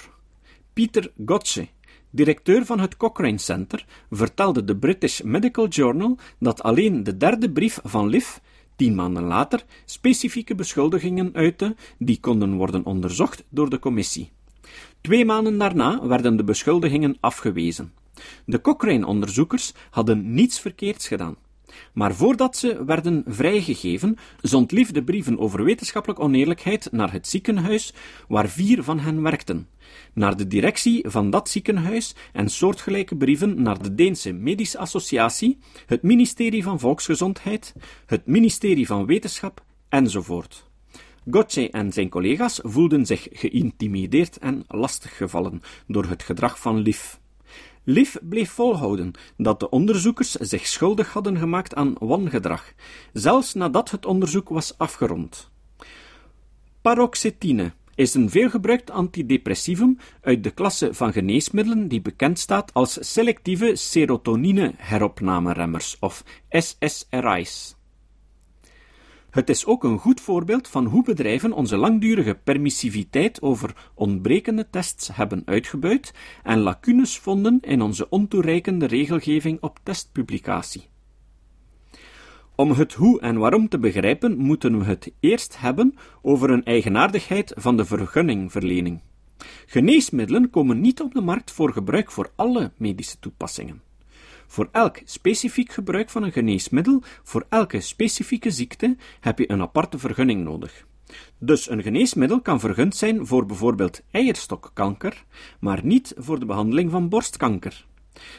Peter 0.73 1.12
Gotche, 1.26 1.67
directeur 2.10 2.65
van 2.65 2.80
het 2.80 2.97
Cochrane 2.97 3.38
Center, 3.38 3.86
vertelde 4.12 4.63
de 4.63 4.76
British 4.76 5.21
Medical 5.21 5.67
Journal 5.67 6.17
dat 6.39 6.63
alleen 6.63 7.04
de 7.04 7.17
derde 7.17 7.52
brief 7.52 7.80
van 7.84 8.08
Liv, 8.08 8.38
tien 8.76 8.95
maanden 8.95 9.23
later, 9.23 9.65
specifieke 9.86 10.56
beschuldigingen 10.56 11.30
uitte 11.34 11.76
die 11.97 12.19
konden 12.19 12.54
worden 12.54 12.86
onderzocht 12.86 13.43
door 13.50 13.69
de 13.69 13.80
commissie. 13.80 14.32
Twee 15.02 15.26
maanden 15.26 15.58
daarna 15.58 16.08
werden 16.08 16.38
de 16.38 16.43
beschuldigingen 16.43 17.17
afgewezen. 17.19 17.93
De 18.45 18.62
Cochrane-onderzoekers 18.62 19.73
hadden 19.89 20.34
niets 20.34 20.60
verkeerds 20.60 21.08
gedaan. 21.08 21.36
Maar 21.93 22.15
voordat 22.15 22.58
ze 22.58 22.86
werden 22.86 23.23
vrijgegeven, 23.27 24.17
zond 24.41 24.71
Lief 24.71 24.91
de 24.91 25.03
brieven 25.03 25.39
over 25.39 25.63
wetenschappelijke 25.63 26.23
oneerlijkheid 26.23 26.91
naar 26.91 27.12
het 27.12 27.27
ziekenhuis 27.27 27.93
waar 28.27 28.49
vier 28.49 28.84
van 28.84 28.99
hen 28.99 29.21
werkten, 29.21 29.67
naar 30.13 30.38
de 30.38 30.47
directie 30.47 31.10
van 31.10 31.30
dat 31.30 31.49
ziekenhuis 31.49 32.15
en 32.34 32.49
soortgelijke 32.49 33.15
brieven 33.15 33.62
naar 33.62 33.82
de 33.82 33.95
Deense 33.95 34.32
Medische 34.32 34.77
Associatie, 34.77 35.58
het 35.86 36.01
ministerie 36.01 36.63
van 36.63 36.80
Volksgezondheid, 36.80 37.73
het 38.06 38.25
ministerie 38.25 38.86
van 38.86 39.06
Wetenschap 39.06 39.63
enzovoort. 39.89 40.65
Gotje 41.32 41.69
en 41.69 41.93
zijn 41.93 42.10
collega's 42.10 42.60
voelden 42.63 43.06
zich 43.06 43.27
geïntimideerd 43.32 44.38
en 44.38 44.63
lastiggevallen 44.67 45.62
door 45.88 46.06
het 46.06 46.23
gedrag 46.23 46.60
van 46.60 46.77
Lief. 46.77 47.19
Lief 47.89 48.17
bleef 48.21 48.52
volhouden 48.52 49.12
dat 49.38 49.60
de 49.60 49.69
onderzoekers 49.69 50.32
zich 50.32 50.67
schuldig 50.67 51.13
hadden 51.13 51.38
gemaakt 51.38 51.76
aan 51.76 51.95
wangedrag, 52.00 52.73
zelfs 53.13 53.54
nadat 53.54 53.91
het 53.91 54.06
onderzoek 54.06 54.50
was 54.50 54.78
afgerond. 54.78 55.50
Paroxetine 56.82 57.73
is 57.95 58.13
een 58.13 58.30
veelgebruikt 58.30 58.91
antidepressivum 58.91 59.97
uit 60.21 60.43
de 60.43 60.52
klasse 60.52 60.93
van 60.93 61.13
geneesmiddelen 61.13 61.88
die 61.88 62.02
bekend 62.02 62.39
staat 62.39 62.73
als 62.73 63.13
selectieve 63.13 63.76
serotonine-heropnameremmers 63.76 65.97
of 66.00 66.23
SSRI's. 66.50 67.77
Het 69.38 69.50
is 69.50 69.65
ook 69.65 69.84
een 69.84 69.97
goed 69.97 70.21
voorbeeld 70.21 70.67
van 70.67 70.86
hoe 70.86 71.04
bedrijven 71.04 71.54
onze 71.54 71.78
langdurige 71.78 72.39
permissiviteit 72.43 73.41
over 73.41 73.91
ontbrekende 73.93 74.69
tests 74.69 75.15
hebben 75.15 75.41
uitgebuit 75.45 76.13
en 76.43 76.60
lacunes 76.60 77.17
vonden 77.17 77.58
in 77.62 77.82
onze 77.82 78.10
ontoereikende 78.10 78.86
regelgeving 78.86 79.62
op 79.62 79.80
testpublicatie. 79.84 80.88
Om 82.56 82.71
het 82.71 82.93
hoe 82.93 83.19
en 83.21 83.38
waarom 83.38 83.69
te 83.69 83.80
begrijpen, 83.80 84.38
moeten 84.38 84.80
we 84.80 84.86
het 84.86 85.12
eerst 85.19 85.60
hebben 85.60 85.95
over 86.21 86.50
een 86.50 86.65
eigenaardigheid 86.65 87.54
van 87.56 87.78
de 87.78 87.86
vergunningverlening. 87.86 89.02
Geneesmiddelen 89.65 90.50
komen 90.50 90.82
niet 90.82 91.02
op 91.02 91.13
de 91.13 91.21
markt 91.21 91.52
voor 91.52 91.73
gebruik 91.73 92.12
voor 92.12 92.32
alle 92.36 92.71
medische 92.78 93.19
toepassingen. 93.19 93.87
Voor 94.47 94.69
elk 94.71 94.99
specifiek 95.03 95.71
gebruik 95.71 96.10
van 96.10 96.23
een 96.23 96.31
geneesmiddel, 96.31 97.01
voor 97.23 97.45
elke 97.49 97.81
specifieke 97.81 98.51
ziekte, 98.51 98.95
heb 99.19 99.39
je 99.39 99.51
een 99.51 99.62
aparte 99.62 99.99
vergunning 99.99 100.43
nodig. 100.43 100.86
Dus 101.38 101.69
een 101.69 101.83
geneesmiddel 101.83 102.41
kan 102.41 102.60
vergund 102.60 102.95
zijn 102.95 103.27
voor 103.27 103.45
bijvoorbeeld 103.45 104.01
eierstokkanker, 104.12 105.25
maar 105.60 105.86
niet 105.86 106.13
voor 106.17 106.39
de 106.39 106.45
behandeling 106.45 106.91
van 106.91 107.10
borstkanker. 107.10 107.86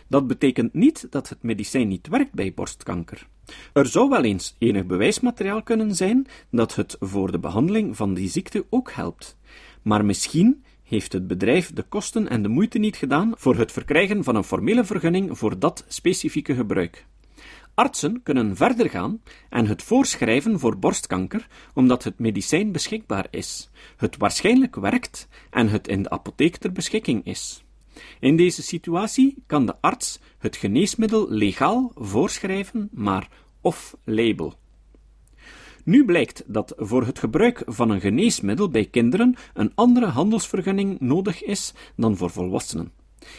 Dat 0.08 0.26
betekent 0.26 0.74
niet 0.74 1.06
dat 1.10 1.28
het 1.28 1.42
medicijn 1.42 1.88
niet 1.88 2.08
werkt 2.08 2.32
bij 2.32 2.54
borstkanker. 2.54 3.26
Er 3.72 3.86
zou 3.86 4.08
wel 4.08 4.24
eens 4.24 4.54
enig 4.58 4.86
bewijsmateriaal 4.86 5.62
kunnen 5.62 5.94
zijn 5.94 6.26
dat 6.50 6.74
het 6.74 6.96
voor 7.00 7.32
de 7.32 7.38
behandeling 7.38 7.96
van 7.96 8.14
die 8.14 8.28
ziekte 8.28 8.66
ook 8.70 8.92
helpt. 8.92 9.36
Maar 9.82 10.04
misschien 10.04 10.64
heeft 10.88 11.12
het 11.12 11.26
bedrijf 11.26 11.72
de 11.72 11.82
kosten 11.82 12.28
en 12.28 12.42
de 12.42 12.48
moeite 12.48 12.78
niet 12.78 12.96
gedaan 12.96 13.32
voor 13.36 13.56
het 13.56 13.72
verkrijgen 13.72 14.24
van 14.24 14.36
een 14.36 14.44
formele 14.44 14.84
vergunning 14.84 15.38
voor 15.38 15.58
dat 15.58 15.84
specifieke 15.88 16.54
gebruik. 16.54 17.06
Artsen 17.74 18.22
kunnen 18.22 18.56
verder 18.56 18.90
gaan 18.90 19.22
en 19.48 19.66
het 19.66 19.82
voorschrijven 19.82 20.58
voor 20.58 20.78
borstkanker 20.78 21.48
omdat 21.74 22.04
het 22.04 22.18
medicijn 22.18 22.72
beschikbaar 22.72 23.26
is, 23.30 23.70
het 23.96 24.16
waarschijnlijk 24.16 24.76
werkt 24.76 25.28
en 25.50 25.68
het 25.68 25.88
in 25.88 26.02
de 26.02 26.10
apotheek 26.10 26.56
ter 26.56 26.72
beschikking 26.72 27.24
is. 27.24 27.62
In 28.20 28.36
deze 28.36 28.62
situatie 28.62 29.42
kan 29.46 29.66
de 29.66 29.74
arts 29.80 30.20
het 30.38 30.56
geneesmiddel 30.56 31.30
legaal 31.30 31.92
voorschrijven, 31.94 32.88
maar 32.92 33.28
off-label. 33.60 34.54
Nu 35.88 36.04
blijkt 36.04 36.44
dat 36.46 36.72
voor 36.76 37.06
het 37.06 37.18
gebruik 37.18 37.62
van 37.66 37.90
een 37.90 38.00
geneesmiddel 38.00 38.68
bij 38.68 38.84
kinderen 38.84 39.34
een 39.54 39.72
andere 39.74 40.06
handelsvergunning 40.06 41.00
nodig 41.00 41.42
is 41.42 41.74
dan 41.96 42.16
voor 42.16 42.30
volwassenen. 42.30 42.92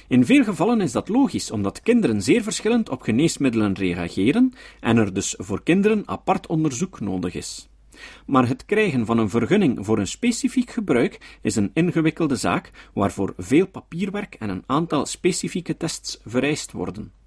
In 0.08 0.26
veel 0.26 0.44
gevallen 0.44 0.82
is 0.82 0.92
dat 0.92 1.10
logisch, 1.10 1.52
omdat 1.52 1.82
kinderen 1.82 2.22
zeer 2.22 2.44
verschillend 2.44 2.90
op 2.90 3.02
geneesmiddelen 3.02 3.74
reageren 3.74 4.54
en 4.80 4.98
er 4.98 5.14
dus 5.14 5.36
voor 5.38 5.64
kinderen 5.64 6.08
apart 6.08 6.48
onderzoek 6.48 7.00
nodig 7.00 7.34
is. 7.34 7.70
Maar 8.26 8.48
het 8.48 8.66
krijgen 8.66 9.06
van 9.06 9.18
een 9.18 9.30
vergunning 9.30 9.86
voor 9.86 10.00
een 10.00 10.08
specifiek 10.08 10.72
gebruik 10.72 11.38
is 11.42 11.56
een 11.56 11.72
ingewikkelde 11.74 12.36
zaak 12.36 12.90
waarvoor 12.94 13.34
veel 13.38 13.68
papierwerk 13.68 14.36
en 14.36 14.50
een 14.50 14.64
aantal 14.66 15.06
specifieke 15.06 15.78
tests 15.78 16.20
vereist 16.26 16.72
worden. 16.72 17.19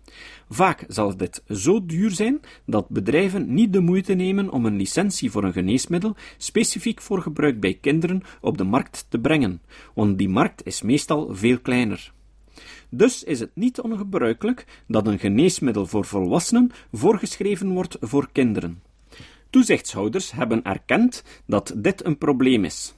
Vaak 0.49 0.85
zal 0.89 1.17
dit 1.17 1.43
zo 1.49 1.87
duur 1.87 2.11
zijn 2.11 2.41
dat 2.67 2.89
bedrijven 2.89 3.55
niet 3.55 3.73
de 3.73 3.81
moeite 3.81 4.15
nemen 4.15 4.51
om 4.51 4.67
een 4.67 4.77
licentie 4.77 5.31
voor 5.31 5.45
een 5.45 5.53
geneesmiddel 5.53 6.17
specifiek 6.37 7.01
voor 7.01 7.23
gebruik 7.23 7.61
bij 7.61 7.79
kinderen 7.81 8.23
op 8.41 8.59
de 8.59 8.65
markt 8.65 9.07
te 9.09 9.19
brengen, 9.19 9.61
want 9.95 10.19
die 10.19 10.29
markt 10.29 10.67
is 10.67 10.83
meestal 10.83 11.35
veel 11.35 11.59
kleiner. 11.59 12.13
Dus 12.89 13.25
is 13.25 13.41
het 13.41 13.51
niet 13.55 13.81
ongebruikelijk 13.81 14.67
dat 14.87 15.07
een 15.07 15.19
geneesmiddel 15.19 15.87
voor 15.87 16.05
volwassenen 16.05 16.71
voorgeschreven 16.93 17.69
wordt 17.69 17.97
voor 18.01 18.29
kinderen. 18.33 18.83
Toezichtshouders 19.51 20.33
hebben 20.33 20.63
erkend 20.63 21.25
dat 21.47 21.75
dit 21.77 22.05
een 22.05 22.19
probleem 22.19 22.65
is. 22.65 22.95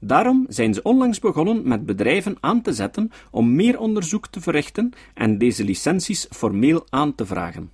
Daarom 0.00 0.46
zijn 0.48 0.74
ze 0.74 0.82
onlangs 0.82 1.18
begonnen 1.18 1.68
met 1.68 1.86
bedrijven 1.86 2.36
aan 2.40 2.62
te 2.62 2.72
zetten 2.72 3.10
om 3.30 3.54
meer 3.54 3.78
onderzoek 3.78 4.26
te 4.26 4.40
verrichten 4.40 4.92
en 5.14 5.38
deze 5.38 5.64
licenties 5.64 6.26
formeel 6.30 6.86
aan 6.90 7.14
te 7.14 7.26
vragen. 7.26 7.70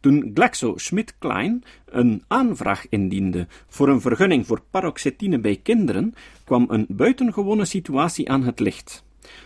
Toen 0.00 0.30
GlaxoSmithKline 0.34 1.58
een 1.84 2.24
aanvraag 2.26 2.88
indiende 2.88 3.46
voor 3.68 3.88
een 3.88 4.00
vergunning 4.00 4.46
voor 4.46 4.62
paroxetine 4.70 5.38
bij 5.38 5.60
kinderen, 5.62 6.14
kwam 6.44 6.66
een 6.68 6.86
buitengewone 6.88 7.64
situatie 7.64 8.30
aan 8.30 8.42
het 8.42 8.60
licht. 8.60 9.04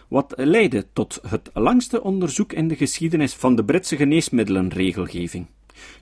Wat 0.09 0.33
leidde 0.37 0.87
tot 0.93 1.21
het 1.27 1.51
langste 1.53 2.03
onderzoek 2.03 2.53
in 2.53 2.69
de 2.69 2.77
geschiedenis 2.77 3.35
van 3.35 3.57
de 3.57 3.65
Britse 3.65 3.97
geneesmiddelenregelgeving. 3.97 5.47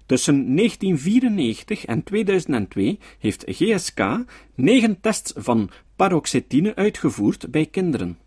Tussen 0.06 0.56
1994 0.56 1.84
en 1.84 2.02
2002 2.02 2.98
heeft 3.18 3.44
GSK 3.46 4.24
negen 4.54 5.00
tests 5.00 5.32
van 5.36 5.70
paroxetine 5.96 6.74
uitgevoerd 6.74 7.50
bij 7.50 7.66
kinderen. 7.66 8.18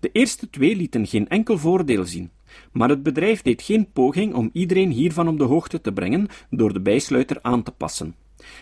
De 0.00 0.10
eerste 0.12 0.50
twee 0.50 0.76
lieten 0.76 1.06
geen 1.06 1.28
enkel 1.28 1.58
voordeel 1.58 2.04
zien, 2.04 2.30
maar 2.72 2.88
het 2.88 3.02
bedrijf 3.02 3.42
deed 3.42 3.62
geen 3.62 3.92
poging 3.92 4.34
om 4.34 4.50
iedereen 4.52 4.90
hiervan 4.90 5.28
op 5.28 5.38
de 5.38 5.44
hoogte 5.44 5.80
te 5.80 5.92
brengen 5.92 6.28
door 6.50 6.72
de 6.72 6.80
bijsluiter 6.80 7.38
aan 7.42 7.62
te 7.62 7.70
passen. 7.70 8.14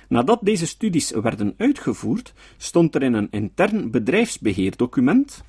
Nadat 0.08 0.38
deze 0.42 0.66
studies 0.66 1.10
werden 1.10 1.54
uitgevoerd, 1.56 2.32
stond 2.56 2.94
er 2.94 3.02
in 3.02 3.14
een 3.14 3.28
intern 3.30 3.90
bedrijfsbeheerdocument 3.90 5.44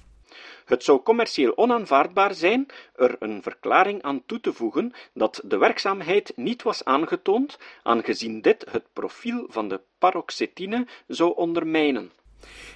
het 0.65 0.84
zou 0.84 1.02
commercieel 1.02 1.58
onaanvaardbaar 1.58 2.34
zijn 2.34 2.65
er 2.95 3.15
een 3.19 3.41
verklaring 3.41 4.02
aan 4.02 4.23
toe 4.26 4.39
te 4.39 4.54
voegen 4.54 4.93
dat 5.13 5.41
de 5.45 5.58
werkzaamheid 5.58 6.34
niet 6.36 6.63
was 6.63 6.84
aangetoond, 6.84 7.60
aangezien 7.84 8.41
dit 8.41 8.65
het 8.71 8.84
profiel 8.93 9.45
van 9.49 9.67
de 9.67 9.82
paroxetine 9.97 10.88
zou 11.08 11.36
ondermijnen. 11.36 12.12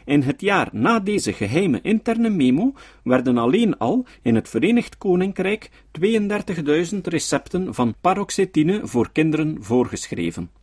In 0.05 0.21
het 0.21 0.41
jaar 0.41 0.69
na 0.71 0.99
deze 0.99 1.33
geheime 1.33 1.79
interne 1.81 2.29
memo 2.29 2.73
werden 3.03 3.37
alleen 3.37 3.77
al 3.77 4.05
in 4.21 4.35
het 4.35 4.49
Verenigd 4.49 4.97
Koninkrijk 4.97 5.69
32.000 6.01 6.97
recepten 7.01 7.73
van 7.73 7.95
paroxetine 8.01 8.87
voor 8.87 9.11
kinderen 9.11 9.63
voorgeschreven. 9.63 10.56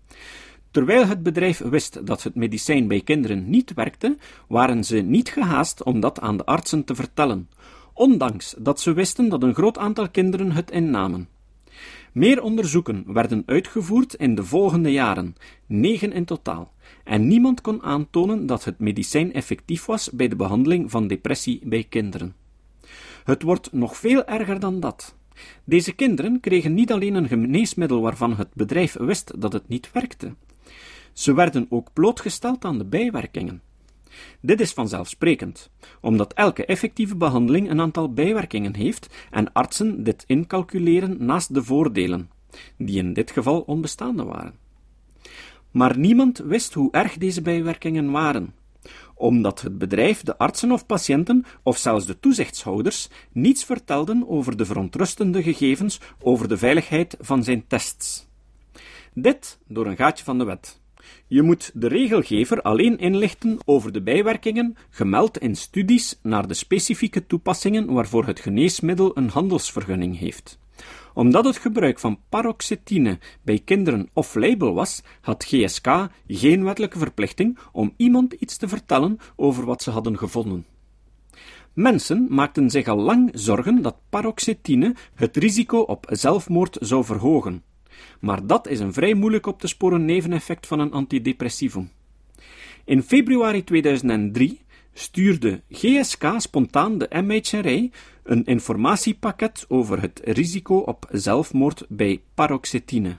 Terwijl 0.75 1.07
het 1.07 1.23
bedrijf 1.23 1.59
wist 1.59 2.07
dat 2.07 2.23
het 2.23 2.35
medicijn 2.35 2.89
bij 2.89 3.01
kinderen 3.01 3.51
niet 3.51 3.75
werkte, 3.75 4.17
waren 4.49 4.85
ze 4.85 4.97
niet 4.97 5.29
gehaast 5.29 5.83
om 5.83 6.01
dat 6.01 6.21
aan 6.21 6.37
de 6.37 6.45
artsen 6.45 6.85
te 6.85 6.95
vertellen, 6.95 7.49
ondanks 7.93 8.55
dat 8.59 8.81
ze 8.81 8.93
wisten 8.93 9.29
dat 9.29 9.43
een 9.43 9.55
groot 9.55 9.79
aantal 9.79 10.09
kinderen 10.09 10.53
het 10.53 10.71
innamen. 10.71 11.29
Meer 12.13 12.43
onderzoeken 12.43 13.05
werden 13.07 13.43
uitgevoerd 13.47 14.15
in 14.15 14.35
de 14.35 14.45
volgende 14.45 14.93
jaren, 14.93 15.35
negen 15.67 16.13
in 16.13 16.25
totaal, 16.25 16.73
en 17.05 17.27
niemand 17.27 17.61
kon 17.61 17.83
aantonen 17.83 18.47
dat 18.47 18.65
het 18.65 18.79
medicijn 18.79 19.33
effectief 19.33 19.87
was 19.87 20.11
bij 20.11 20.29
de 20.29 20.37
behandeling 20.37 20.91
van 20.91 21.07
depressie 21.07 21.61
bij 21.65 21.87
kinderen. 21.89 22.35
Het 23.25 23.43
wordt 23.43 23.73
nog 23.73 23.97
veel 23.97 24.25
erger 24.25 24.61
dan 24.61 24.81
dat. 24.81 25.17
Deze 25.65 25.93
kinderen 25.93 26.41
kregen 26.41 26.75
niet 26.75 26.93
alleen 26.93 27.15
een 27.15 27.29
geneesmiddel 27.29 28.01
waarvan 28.01 28.37
het 28.37 28.49
bedrijf 28.55 28.97
wist 28.99 29.41
dat 29.41 29.53
het 29.53 29.69
niet 29.69 29.93
werkte, 29.93 30.35
ze 31.15 31.35
werden 31.35 31.67
ook 31.69 31.93
blootgesteld 31.93 32.65
aan 32.65 32.79
de 32.79 32.85
bijwerkingen. 32.85 33.63
Dit 34.41 34.61
is 34.61 34.73
vanzelfsprekend, 34.73 35.71
omdat 36.01 36.33
elke 36.33 36.65
effectieve 36.65 37.17
behandeling 37.17 37.71
een 37.71 37.81
aantal 37.81 38.13
bijwerkingen 38.13 38.77
heeft 38.77 39.27
en 39.31 39.53
artsen 39.53 40.05
dit 40.05 40.25
incalculeren 40.27 41.25
naast 41.25 41.55
de 41.55 41.63
voordelen, 41.63 42.31
die 42.79 42.99
in 42.99 43.13
dit 43.13 43.31
geval 43.31 43.61
onbestaande 43.61 44.25
waren. 44.25 44.55
Maar 45.71 45.99
niemand 45.99 46.39
wist 46.39 46.75
hoe 46.75 46.93
erg 46.93 47.17
deze 47.17 47.43
bijwerkingen 47.43 48.11
waren, 48.11 48.55
omdat 49.15 49.61
het 49.61 49.79
bedrijf, 49.79 50.23
de 50.23 50.39
artsen 50.39 50.73
of 50.73 50.87
patiënten, 50.87 51.45
of 51.63 51.79
zelfs 51.79 52.07
de 52.07 52.21
toezichtshouders, 52.21 53.09
niets 53.33 53.65
vertelden 53.65 54.29
over 54.29 54.57
de 54.57 54.65
verontrustende 54.65 55.43
gegevens 55.43 56.01
over 56.21 56.49
de 56.49 56.57
veiligheid 56.57 57.17
van 57.21 57.45
zijn 57.45 57.67
tests. 57.67 58.29
Dit 59.15 59.59
door 59.67 59.87
een 59.87 59.97
gaatje 59.97 60.25
van 60.25 60.39
de 60.39 60.45
wet. 60.45 60.83
Je 61.27 61.43
moet 61.43 61.71
de 61.75 61.89
regelgever 61.89 62.63
alleen 62.63 62.99
inlichten 62.99 63.59
over 63.65 63.93
de 63.93 64.03
bijwerkingen 64.03 64.77
gemeld 64.91 65.39
in 65.39 65.57
studies 65.57 66.19
naar 66.23 66.49
de 66.49 66.55
specifieke 66.55 67.27
toepassingen 67.27 67.93
waarvoor 67.93 68.27
het 68.27 68.41
geneesmiddel 68.41 69.17
een 69.17 69.29
handelsvergunning 69.29 70.19
heeft. 70.19 70.59
Omdat 71.15 71.45
het 71.45 71.57
gebruik 71.57 71.99
van 71.99 72.19
paroxetine 72.29 73.19
bij 73.43 73.59
kinderen 73.65 74.09
off-label 74.13 74.75
was, 74.75 75.03
had 75.21 75.45
GSK 75.45 76.09
geen 76.27 76.65
wettelijke 76.65 76.99
verplichting 76.99 77.59
om 77.73 77.95
iemand 77.97 78.33
iets 78.33 78.57
te 78.57 78.69
vertellen 78.69 79.19
over 79.37 79.65
wat 79.65 79.83
ze 79.83 79.91
hadden 79.91 80.19
gevonden. 80.19 80.67
Mensen 81.73 82.27
maakten 82.31 82.71
zich 82.71 82.89
al 82.89 82.99
lang 82.99 83.31
zorgen 83.33 83.83
dat 83.83 83.97
paroxetine 84.11 84.95
het 85.15 85.37
risico 85.37 85.79
op 85.79 86.07
zelfmoord 86.09 86.77
zou 86.81 87.05
verhogen. 87.05 87.63
Maar 88.21 88.47
dat 88.47 88.69
is 88.69 88.81
een 88.81 88.93
vrij 88.93 89.15
moeilijk 89.15 89.47
op 89.47 89.61
te 89.61 89.67
sporen 89.67 90.05
neveneffect 90.05 90.67
van 90.67 90.81
een 90.81 90.93
antidepressivum. 90.93 91.91
In 92.85 93.03
februari 93.03 93.65
2003 93.65 94.61
stuurde 94.93 95.63
GSK 95.71 96.35
spontaan 96.37 96.99
de 96.99 97.09
MHRA 97.11 97.89
een 98.23 98.45
informatiepakket 98.45 99.65
over 99.69 100.01
het 100.01 100.21
risico 100.25 100.77
op 100.77 101.09
zelfmoord 101.11 101.85
bij 101.89 102.21
paroxetine. 102.35 103.17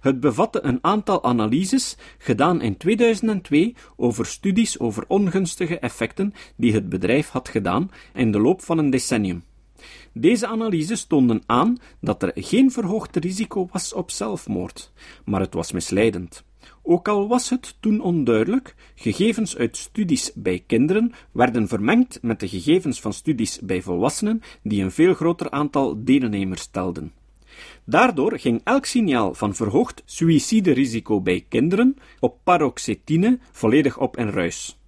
Het 0.00 0.20
bevatte 0.20 0.64
een 0.64 0.78
aantal 0.80 1.24
analyses 1.24 1.96
gedaan 2.18 2.60
in 2.60 2.76
2002 2.76 3.74
over 3.96 4.26
studies 4.26 4.78
over 4.78 5.04
ongunstige 5.08 5.78
effecten 5.78 6.34
die 6.56 6.72
het 6.72 6.88
bedrijf 6.88 7.28
had 7.28 7.48
gedaan 7.48 7.90
in 8.14 8.32
de 8.32 8.40
loop 8.40 8.62
van 8.62 8.78
een 8.78 8.90
decennium. 8.90 9.42
Deze 10.18 10.46
analyses 10.46 11.04
toonden 11.04 11.42
aan 11.46 11.76
dat 12.00 12.22
er 12.22 12.32
geen 12.34 12.70
verhoogd 12.70 13.16
risico 13.16 13.68
was 13.72 13.92
op 13.92 14.10
zelfmoord, 14.10 14.92
maar 15.24 15.40
het 15.40 15.54
was 15.54 15.72
misleidend. 15.72 16.44
Ook 16.82 17.08
al 17.08 17.28
was 17.28 17.50
het 17.50 17.76
toen 17.80 18.00
onduidelijk, 18.00 18.74
gegevens 18.94 19.56
uit 19.56 19.76
studies 19.76 20.32
bij 20.34 20.64
kinderen 20.66 21.12
werden 21.32 21.68
vermengd 21.68 22.18
met 22.22 22.40
de 22.40 22.48
gegevens 22.48 23.00
van 23.00 23.12
studies 23.12 23.60
bij 23.60 23.82
volwassenen 23.82 24.42
die 24.62 24.82
een 24.82 24.92
veel 24.92 25.14
groter 25.14 25.50
aantal 25.50 26.04
deelnemers 26.04 26.66
telden. 26.66 27.12
Daardoor 27.84 28.38
ging 28.38 28.60
elk 28.64 28.84
signaal 28.84 29.34
van 29.34 29.54
verhoogd 29.54 30.02
suïciderisico 30.04 31.20
bij 31.20 31.44
kinderen 31.48 31.96
op 32.20 32.38
paroxetine 32.44 33.38
volledig 33.52 33.98
op 33.98 34.16
en 34.16 34.30
ruis. 34.30 34.78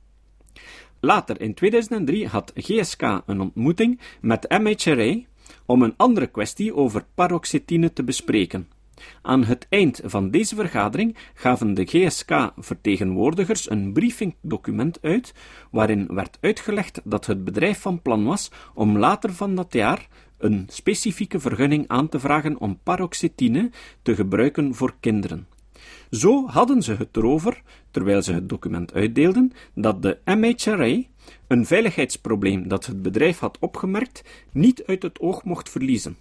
Later, 1.01 1.41
in 1.41 1.55
2003, 1.55 2.27
had 2.27 2.53
GSK 2.55 3.03
een 3.27 3.41
ontmoeting 3.41 4.01
met 4.21 4.49
MHRA 4.49 5.21
om 5.67 5.83
een 5.83 5.95
andere 5.97 6.27
kwestie 6.27 6.75
over 6.75 7.05
paroxetine 7.15 7.93
te 7.93 8.05
bespreken. 8.05 8.69
Aan 9.23 9.45
het 9.45 9.67
eind 9.69 10.01
van 10.05 10.31
deze 10.31 10.55
vergadering 10.55 11.17
gaven 11.35 11.75
de 11.75 11.85
GSK-vertegenwoordigers 11.85 13.71
een 13.71 13.93
briefingdocument 13.93 14.99
uit, 15.03 15.35
waarin 15.71 16.07
werd 16.07 16.39
uitgelegd 16.41 17.01
dat 17.05 17.27
het 17.27 17.45
bedrijf 17.45 17.81
van 17.81 18.03
plan 18.03 18.25
was 18.25 18.51
om 18.75 18.99
later 18.99 19.33
van 19.33 19.55
dat 19.55 19.73
jaar 19.73 20.09
een 20.39 20.67
specifieke 20.71 21.41
vergunning 21.41 21.89
aan 21.89 22.09
te 22.09 22.21
vragen 22.21 22.61
om 22.61 22.79
paroxetine 22.83 23.71
te 24.03 24.15
gebruiken 24.15 24.75
voor 24.75 24.95
kinderen. 25.01 25.47
Zo 26.11 26.47
hadden 26.47 26.83
ze 26.83 26.95
het 26.95 27.17
erover, 27.17 27.63
terwijl 27.91 28.23
ze 28.23 28.33
het 28.33 28.49
document 28.49 28.95
uitdeelden, 28.95 29.53
dat 29.75 30.03
de 30.03 30.19
MHRA 30.25 31.03
een 31.47 31.67
veiligheidsprobleem 31.67 32.69
dat 32.69 32.87
het 32.87 33.03
bedrijf 33.03 33.39
had 33.39 33.59
opgemerkt 33.61 34.25
niet 34.53 34.85
uit 34.87 35.03
het 35.03 35.21
oog 35.21 35.45
mocht 35.45 35.71
verliezen. 35.71 36.17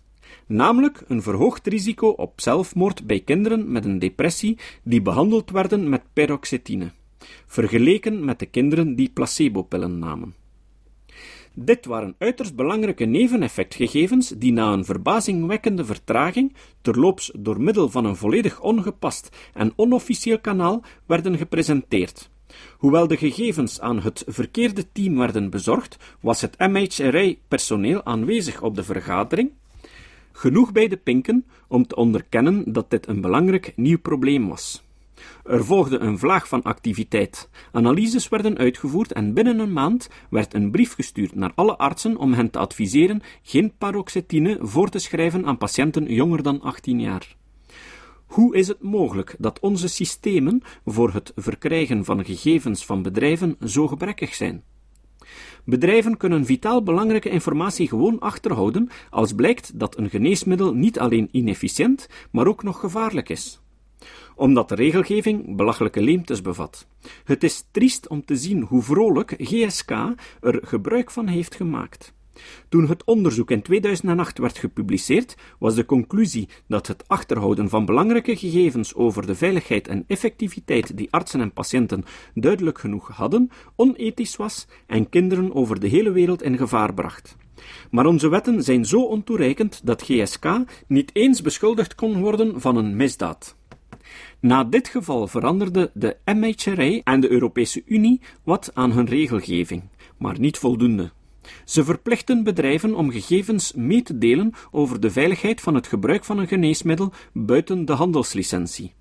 Namelijk 0.45 1.03
een 1.07 1.21
verhoogd 1.21 1.67
risico 1.67 2.07
op 2.07 2.41
zelfmoord 2.41 3.07
bij 3.07 3.19
kinderen 3.19 3.71
met 3.71 3.85
een 3.85 3.99
depressie 3.99 4.57
die 4.83 5.01
behandeld 5.01 5.51
werden 5.51 5.89
met 5.89 6.01
paroxetine, 6.13 6.91
vergeleken 7.45 8.25
met 8.25 8.39
de 8.39 8.45
kinderen 8.45 8.95
die 8.95 9.09
placebopillen 9.09 9.99
namen. 9.99 10.38
Dit 11.61 11.85
waren 11.85 12.15
uiterst 12.17 12.55
belangrijke 12.55 13.05
neveneffectgegevens 13.05 14.29
die 14.37 14.51
na 14.51 14.73
een 14.73 14.85
verbazingwekkende 14.85 15.85
vertraging 15.85 16.53
terloops 16.81 17.31
door 17.37 17.61
middel 17.61 17.89
van 17.89 18.05
een 18.05 18.15
volledig 18.15 18.61
ongepast 18.61 19.29
en 19.53 19.73
onofficieel 19.75 20.39
kanaal 20.39 20.83
werden 21.05 21.37
gepresenteerd. 21.37 22.29
Hoewel 22.77 23.07
de 23.07 23.17
gegevens 23.17 23.79
aan 23.79 23.99
het 23.99 24.23
verkeerde 24.27 24.91
team 24.91 25.17
werden 25.17 25.49
bezorgd, 25.49 25.97
was 26.21 26.41
het 26.41 26.57
MHRA-personeel 26.57 28.05
aanwezig 28.05 28.61
op 28.61 28.75
de 28.75 28.83
vergadering, 28.83 29.51
genoeg 30.31 30.71
bij 30.71 30.87
de 30.87 30.97
pinken 30.97 31.45
om 31.67 31.87
te 31.87 31.95
onderkennen 31.95 32.73
dat 32.73 32.89
dit 32.89 33.07
een 33.07 33.21
belangrijk 33.21 33.73
nieuw 33.75 33.99
probleem 33.99 34.47
was. 34.47 34.83
Er 35.43 35.65
volgde 35.65 35.99
een 35.99 36.19
vlaag 36.19 36.47
van 36.47 36.61
activiteit. 36.61 37.49
Analyses 37.71 38.29
werden 38.29 38.57
uitgevoerd 38.57 39.11
en 39.11 39.33
binnen 39.33 39.59
een 39.59 39.73
maand 39.73 40.09
werd 40.29 40.53
een 40.53 40.71
brief 40.71 40.93
gestuurd 40.93 41.35
naar 41.35 41.51
alle 41.55 41.77
artsen 41.77 42.17
om 42.17 42.33
hen 42.33 42.49
te 42.49 42.59
adviseren 42.59 43.21
geen 43.41 43.73
paroxetine 43.77 44.57
voor 44.61 44.89
te 44.89 44.99
schrijven 44.99 45.45
aan 45.45 45.57
patiënten 45.57 46.13
jonger 46.13 46.43
dan 46.43 46.61
18 46.61 46.99
jaar. 46.99 47.35
Hoe 48.25 48.55
is 48.55 48.67
het 48.67 48.81
mogelijk 48.81 49.35
dat 49.39 49.59
onze 49.59 49.87
systemen 49.87 50.61
voor 50.85 51.13
het 51.13 51.31
verkrijgen 51.35 52.05
van 52.05 52.25
gegevens 52.25 52.85
van 52.85 53.01
bedrijven 53.01 53.57
zo 53.65 53.87
gebrekkig 53.87 54.35
zijn? 54.35 54.63
Bedrijven 55.65 56.17
kunnen 56.17 56.45
vitaal 56.45 56.83
belangrijke 56.83 57.29
informatie 57.29 57.87
gewoon 57.87 58.19
achterhouden 58.19 58.89
als 59.09 59.33
blijkt 59.33 59.79
dat 59.79 59.97
een 59.97 60.09
geneesmiddel 60.09 60.73
niet 60.73 60.99
alleen 60.99 61.29
inefficiënt, 61.31 62.09
maar 62.31 62.47
ook 62.47 62.63
nog 62.63 62.79
gevaarlijk 62.79 63.29
is 63.29 63.61
omdat 64.39 64.69
de 64.69 64.75
regelgeving 64.75 65.55
belachelijke 65.55 66.01
leemtes 66.01 66.41
bevat. 66.41 66.87
Het 67.23 67.43
is 67.43 67.65
triest 67.71 68.07
om 68.07 68.25
te 68.25 68.35
zien 68.35 68.61
hoe 68.61 68.81
vrolijk 68.81 69.35
GSK 69.37 69.91
er 70.41 70.59
gebruik 70.61 71.11
van 71.11 71.27
heeft 71.27 71.55
gemaakt. 71.55 72.13
Toen 72.69 72.87
het 72.87 73.03
onderzoek 73.03 73.51
in 73.51 73.61
2008 73.61 74.37
werd 74.37 74.57
gepubliceerd, 74.57 75.35
was 75.59 75.75
de 75.75 75.85
conclusie 75.85 76.49
dat 76.67 76.87
het 76.87 77.07
achterhouden 77.07 77.69
van 77.69 77.85
belangrijke 77.85 78.35
gegevens 78.35 78.95
over 78.95 79.25
de 79.25 79.35
veiligheid 79.35 79.87
en 79.87 80.03
effectiviteit 80.07 80.97
die 80.97 81.07
artsen 81.11 81.41
en 81.41 81.53
patiënten 81.53 82.03
duidelijk 82.33 82.79
genoeg 82.79 83.07
hadden, 83.07 83.49
onethisch 83.75 84.35
was 84.35 84.67
en 84.87 85.09
kinderen 85.09 85.55
over 85.55 85.79
de 85.79 85.87
hele 85.87 86.11
wereld 86.11 86.43
in 86.43 86.57
gevaar 86.57 86.93
bracht. 86.93 87.37
Maar 87.91 88.05
onze 88.05 88.29
wetten 88.29 88.63
zijn 88.63 88.85
zo 88.85 89.01
ontoereikend 89.01 89.85
dat 89.85 90.01
GSK 90.01 90.45
niet 90.87 91.09
eens 91.13 91.41
beschuldigd 91.41 91.95
kon 91.95 92.21
worden 92.21 92.61
van 92.61 92.75
een 92.75 92.95
misdaad. 92.95 93.57
Na 94.41 94.63
dit 94.63 94.87
geval 94.87 95.27
veranderde 95.27 95.91
de 95.93 96.17
MHRA 96.25 97.01
en 97.03 97.19
de 97.19 97.31
Europese 97.31 97.81
Unie 97.85 98.21
wat 98.43 98.71
aan 98.73 98.91
hun 98.91 99.05
regelgeving, 99.05 99.83
maar 100.17 100.39
niet 100.39 100.57
voldoende. 100.57 101.11
Ze 101.65 101.83
verplichten 101.83 102.43
bedrijven 102.43 102.95
om 102.95 103.11
gegevens 103.11 103.73
mee 103.73 104.01
te 104.01 104.17
delen 104.17 104.53
over 104.71 104.99
de 104.99 105.11
veiligheid 105.11 105.61
van 105.61 105.75
het 105.75 105.87
gebruik 105.87 106.23
van 106.23 106.37
een 106.37 106.47
geneesmiddel 106.47 107.13
buiten 107.33 107.85
de 107.85 107.93
handelslicentie. 107.93 108.93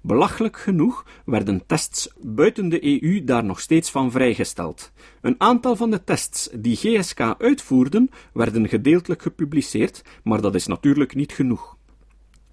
Belachelijk 0.00 0.56
genoeg 0.56 1.06
werden 1.24 1.66
tests 1.66 2.12
buiten 2.20 2.68
de 2.68 3.02
EU 3.02 3.24
daar 3.24 3.44
nog 3.44 3.60
steeds 3.60 3.90
van 3.90 4.10
vrijgesteld. 4.10 4.92
Een 5.20 5.34
aantal 5.38 5.76
van 5.76 5.90
de 5.90 6.04
tests 6.04 6.48
die 6.52 6.76
GSK 6.76 7.20
uitvoerden 7.38 8.10
werden 8.32 8.68
gedeeltelijk 8.68 9.22
gepubliceerd, 9.22 10.02
maar 10.24 10.40
dat 10.40 10.54
is 10.54 10.66
natuurlijk 10.66 11.14
niet 11.14 11.32
genoeg. 11.32 11.78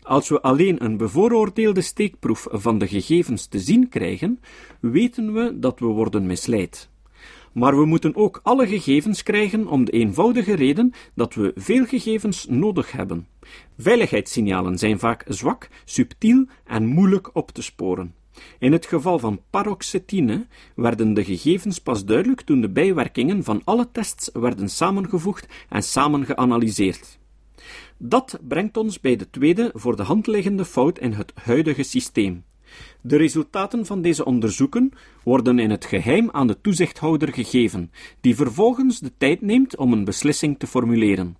Als 0.07 0.29
we 0.29 0.41
alleen 0.41 0.83
een 0.83 0.97
bevooroordeelde 0.97 1.81
steekproef 1.81 2.47
van 2.49 2.77
de 2.77 2.87
gegevens 2.87 3.45
te 3.45 3.59
zien 3.59 3.89
krijgen, 3.89 4.39
weten 4.79 5.33
we 5.33 5.59
dat 5.59 5.79
we 5.79 5.85
worden 5.85 6.25
misleid. 6.25 6.89
Maar 7.53 7.77
we 7.77 7.85
moeten 7.85 8.15
ook 8.15 8.39
alle 8.43 8.67
gegevens 8.67 9.23
krijgen 9.23 9.67
om 9.67 9.85
de 9.85 9.91
eenvoudige 9.91 10.53
reden 10.53 10.93
dat 11.15 11.33
we 11.33 11.51
veel 11.55 11.85
gegevens 11.85 12.45
nodig 12.49 12.91
hebben. 12.91 13.27
Veiligheidssignalen 13.77 14.77
zijn 14.77 14.99
vaak 14.99 15.23
zwak, 15.27 15.69
subtiel 15.85 16.45
en 16.65 16.85
moeilijk 16.85 17.29
op 17.33 17.51
te 17.51 17.61
sporen. 17.61 18.15
In 18.59 18.71
het 18.71 18.85
geval 18.85 19.19
van 19.19 19.41
paroxetine 19.49 20.47
werden 20.75 21.13
de 21.13 21.23
gegevens 21.23 21.79
pas 21.79 22.05
duidelijk 22.05 22.41
toen 22.41 22.61
de 22.61 22.69
bijwerkingen 22.69 23.43
van 23.43 23.61
alle 23.63 23.87
tests 23.91 24.29
werden 24.33 24.69
samengevoegd 24.69 25.47
en 25.69 25.83
samen 25.83 26.25
geanalyseerd. 26.25 27.17
Dat 27.97 28.39
brengt 28.47 28.77
ons 28.77 28.99
bij 28.99 29.15
de 29.15 29.29
tweede 29.29 29.71
voor 29.73 29.95
de 29.95 30.03
hand 30.03 30.27
liggende 30.27 30.65
fout 30.65 30.99
in 30.99 31.11
het 31.11 31.31
huidige 31.35 31.83
systeem. 31.83 32.43
De 33.01 33.17
resultaten 33.17 33.85
van 33.85 34.01
deze 34.01 34.25
onderzoeken 34.25 34.91
worden 35.23 35.59
in 35.59 35.69
het 35.69 35.85
geheim 35.85 36.29
aan 36.31 36.47
de 36.47 36.61
toezichthouder 36.61 37.33
gegeven, 37.33 37.91
die 38.21 38.35
vervolgens 38.35 38.99
de 38.99 39.11
tijd 39.17 39.41
neemt 39.41 39.75
om 39.77 39.93
een 39.93 40.03
beslissing 40.03 40.59
te 40.59 40.67
formuleren. 40.67 41.37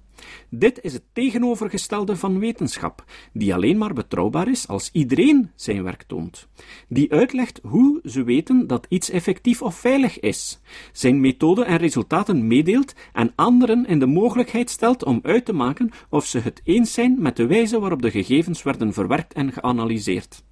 Dit 0.49 0.79
is 0.81 0.93
het 0.93 1.03
tegenovergestelde 1.13 2.15
van 2.15 2.39
wetenschap, 2.39 3.03
die 3.33 3.53
alleen 3.53 3.77
maar 3.77 3.93
betrouwbaar 3.93 4.47
is 4.47 4.67
als 4.67 4.89
iedereen 4.93 5.51
zijn 5.55 5.83
werk 5.83 6.03
toont. 6.03 6.47
Die 6.87 7.11
uitlegt 7.11 7.59
hoe 7.63 7.99
ze 8.03 8.23
weten 8.23 8.67
dat 8.67 8.85
iets 8.89 9.09
effectief 9.09 9.61
of 9.61 9.75
veilig 9.75 10.19
is, 10.19 10.59
zijn 10.91 11.19
methode 11.19 11.63
en 11.63 11.77
resultaten 11.77 12.47
meedeelt 12.47 12.93
en 13.13 13.33
anderen 13.35 13.85
in 13.85 13.99
de 13.99 14.05
mogelijkheid 14.05 14.69
stelt 14.69 15.03
om 15.03 15.19
uit 15.23 15.45
te 15.45 15.53
maken 15.53 15.91
of 16.09 16.25
ze 16.25 16.39
het 16.39 16.61
eens 16.63 16.93
zijn 16.93 17.15
met 17.21 17.35
de 17.35 17.45
wijze 17.47 17.79
waarop 17.79 18.01
de 18.01 18.11
gegevens 18.11 18.63
werden 18.63 18.93
verwerkt 18.93 19.33
en 19.33 19.51
geanalyseerd. 19.51 20.43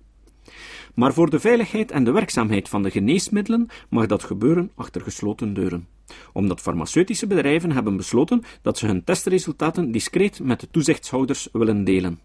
Maar 0.95 1.13
voor 1.13 1.29
de 1.29 1.39
veiligheid 1.39 1.91
en 1.91 2.03
de 2.03 2.11
werkzaamheid 2.11 2.69
van 2.69 2.83
de 2.83 2.91
geneesmiddelen 2.91 3.67
mag 3.89 4.05
dat 4.05 4.23
gebeuren 4.23 4.71
achter 4.75 5.01
gesloten 5.01 5.53
deuren 5.53 5.87
omdat 6.33 6.61
farmaceutische 6.61 7.27
bedrijven 7.27 7.71
hebben 7.71 7.97
besloten 7.97 8.43
dat 8.61 8.77
ze 8.77 8.85
hun 8.85 9.03
testresultaten 9.03 9.91
discreet 9.91 10.39
met 10.39 10.59
de 10.59 10.67
toezichtshouders 10.71 11.49
willen 11.51 11.83
delen. 11.83 12.19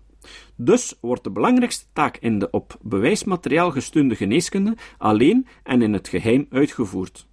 Dus 0.56 0.94
wordt 1.00 1.24
de 1.24 1.30
belangrijkste 1.30 1.84
taak 1.92 2.16
in 2.16 2.38
de 2.38 2.50
op 2.50 2.78
bewijsmateriaal 2.82 3.70
gesteunde 3.70 4.14
geneeskunde 4.16 4.76
alleen 4.98 5.46
en 5.62 5.82
in 5.82 5.92
het 5.92 6.08
geheim 6.08 6.46
uitgevoerd. 6.50 7.26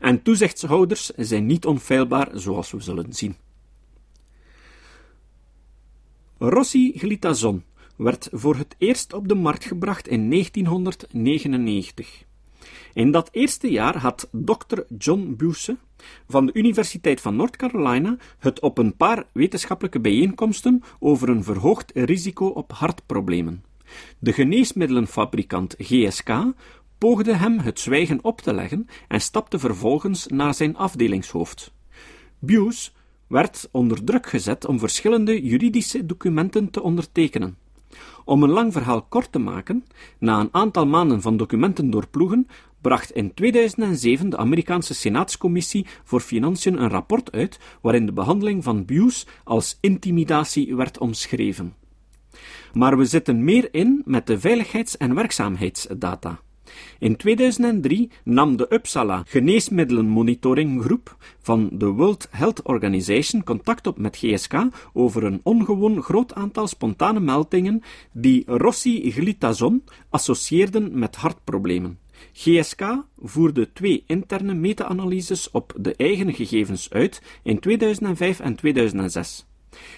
En 0.00 0.22
toezichtshouders 0.22 1.10
zijn 1.16 1.46
niet 1.46 1.66
onfeilbaar, 1.66 2.28
zoals 2.32 2.70
we 2.70 2.80
zullen 2.80 3.12
zien. 3.12 3.36
Rossi-glitazon 6.38 7.64
werd 7.96 8.28
voor 8.32 8.56
het 8.56 8.74
eerst 8.78 9.12
op 9.12 9.28
de 9.28 9.34
markt 9.34 9.64
gebracht 9.64 10.08
in 10.08 10.30
1999. 10.30 12.24
In 12.94 13.10
dat 13.10 13.28
eerste 13.32 13.70
jaar 13.70 13.96
had 13.96 14.28
Dr. 14.32 14.80
John 14.98 15.34
Busse 15.36 15.76
van 16.28 16.46
de 16.46 16.52
Universiteit 16.52 17.20
van 17.20 17.36
North 17.36 17.56
Carolina 17.56 18.16
het 18.38 18.60
op 18.60 18.78
een 18.78 18.96
paar 18.96 19.24
wetenschappelijke 19.32 20.00
bijeenkomsten 20.00 20.82
over 20.98 21.28
een 21.28 21.44
verhoogd 21.44 21.90
risico 21.94 22.46
op 22.46 22.72
hartproblemen. 22.72 23.64
De 24.18 24.32
geneesmiddelenfabrikant 24.32 25.74
GSK 25.78 26.30
poogde 26.98 27.34
hem 27.34 27.58
het 27.58 27.80
zwijgen 27.80 28.24
op 28.24 28.40
te 28.40 28.54
leggen 28.54 28.86
en 29.08 29.20
stapte 29.20 29.58
vervolgens 29.58 30.26
naar 30.26 30.54
zijn 30.54 30.76
afdelingshoofd. 30.76 31.72
Buse 32.38 32.90
werd 33.26 33.68
onder 33.70 34.04
druk 34.04 34.26
gezet 34.26 34.66
om 34.66 34.78
verschillende 34.78 35.42
juridische 35.42 36.06
documenten 36.06 36.70
te 36.70 36.82
ondertekenen. 36.82 37.63
Om 38.24 38.42
een 38.42 38.50
lang 38.50 38.72
verhaal 38.72 39.02
kort 39.02 39.32
te 39.32 39.38
maken, 39.38 39.84
na 40.18 40.40
een 40.40 40.48
aantal 40.52 40.86
maanden 40.86 41.20
van 41.20 41.36
documenten 41.36 41.90
doorploegen, 41.90 42.46
bracht 42.80 43.10
in 43.10 43.34
2007 43.34 44.30
de 44.30 44.36
Amerikaanse 44.36 44.94
Senaatscommissie 44.94 45.86
voor 46.04 46.20
Financiën 46.20 46.82
een 46.82 46.88
rapport 46.88 47.32
uit 47.32 47.58
waarin 47.80 48.06
de 48.06 48.12
behandeling 48.12 48.64
van 48.64 48.84
Buse 48.84 49.26
als 49.44 49.78
intimidatie 49.80 50.76
werd 50.76 50.98
omschreven. 50.98 51.74
Maar 52.72 52.98
we 52.98 53.04
zitten 53.04 53.44
meer 53.44 53.68
in 53.70 54.02
met 54.04 54.26
de 54.26 54.40
veiligheids- 54.40 54.96
en 54.96 55.14
werkzaamheidsdata. 55.14 56.40
In 56.98 57.16
2003 57.16 58.10
nam 58.24 58.56
de 58.56 58.66
Uppsala 58.72 59.22
Geneesmiddelenmonitoringgroep 59.26 61.16
van 61.40 61.70
de 61.72 61.86
World 61.86 62.28
Health 62.30 62.62
Organization 62.62 63.44
contact 63.44 63.86
op 63.86 63.98
met 63.98 64.16
GSK 64.16 64.54
over 64.92 65.24
een 65.24 65.40
ongewoon 65.42 66.02
groot 66.02 66.34
aantal 66.34 66.66
spontane 66.66 67.20
meldingen 67.20 67.82
die 68.12 68.42
Rossi-glitazon 68.46 69.84
associeerden 70.10 70.98
met 70.98 71.16
hartproblemen. 71.16 71.98
GSK 72.32 73.04
voerde 73.22 73.72
twee 73.72 74.04
interne 74.06 74.54
meta-analyses 74.54 75.50
op 75.50 75.74
de 75.78 75.94
eigen 75.96 76.34
gegevens 76.34 76.90
uit 76.90 77.22
in 77.42 77.58
2005 77.58 78.40
en 78.40 78.54
2006. 78.54 79.46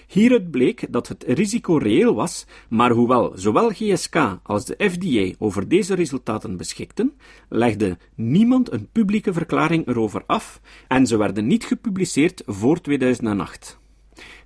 Hieruit 0.07 0.51
bleek 0.51 0.87
dat 0.93 1.09
het 1.09 1.25
risico 1.27 1.77
reëel 1.77 2.15
was, 2.15 2.47
maar 2.69 2.91
hoewel 2.91 3.33
zowel 3.35 3.71
GSK 3.71 4.39
als 4.43 4.65
de 4.65 4.91
FDA 4.91 5.45
over 5.45 5.69
deze 5.69 5.95
resultaten 5.95 6.57
beschikten, 6.57 7.13
legde 7.49 7.99
niemand 8.15 8.73
een 8.73 8.89
publieke 8.93 9.33
verklaring 9.33 9.87
erover 9.87 10.23
af 10.27 10.61
en 10.89 11.07
ze 11.07 11.17
werden 11.17 11.47
niet 11.47 11.65
gepubliceerd 11.65 12.43
voor 12.47 12.81
2008. 12.81 13.79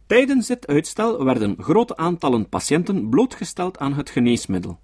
Tijdens 0.06 0.46
dit 0.46 0.66
uitstel 0.66 1.24
werden 1.24 1.56
grote 1.58 1.96
aantallen 1.96 2.48
patiënten 2.48 3.08
blootgesteld 3.08 3.78
aan 3.78 3.92
het 3.92 4.10
geneesmiddel. 4.10 4.80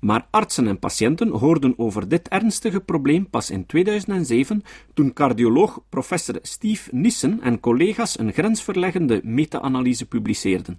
Maar 0.00 0.26
artsen 0.30 0.66
en 0.66 0.78
patiënten 0.78 1.28
hoorden 1.28 1.78
over 1.78 2.08
dit 2.08 2.28
ernstige 2.28 2.80
probleem 2.80 3.30
pas 3.30 3.50
in 3.50 3.66
2007, 3.66 4.62
toen 4.94 5.12
cardioloog 5.12 5.80
professor 5.88 6.38
Steve 6.42 6.94
Nissen 6.94 7.40
en 7.40 7.60
collega's 7.60 8.18
een 8.18 8.32
grensverleggende 8.32 9.20
meta-analyse 9.24 10.06
publiceerden. 10.06 10.78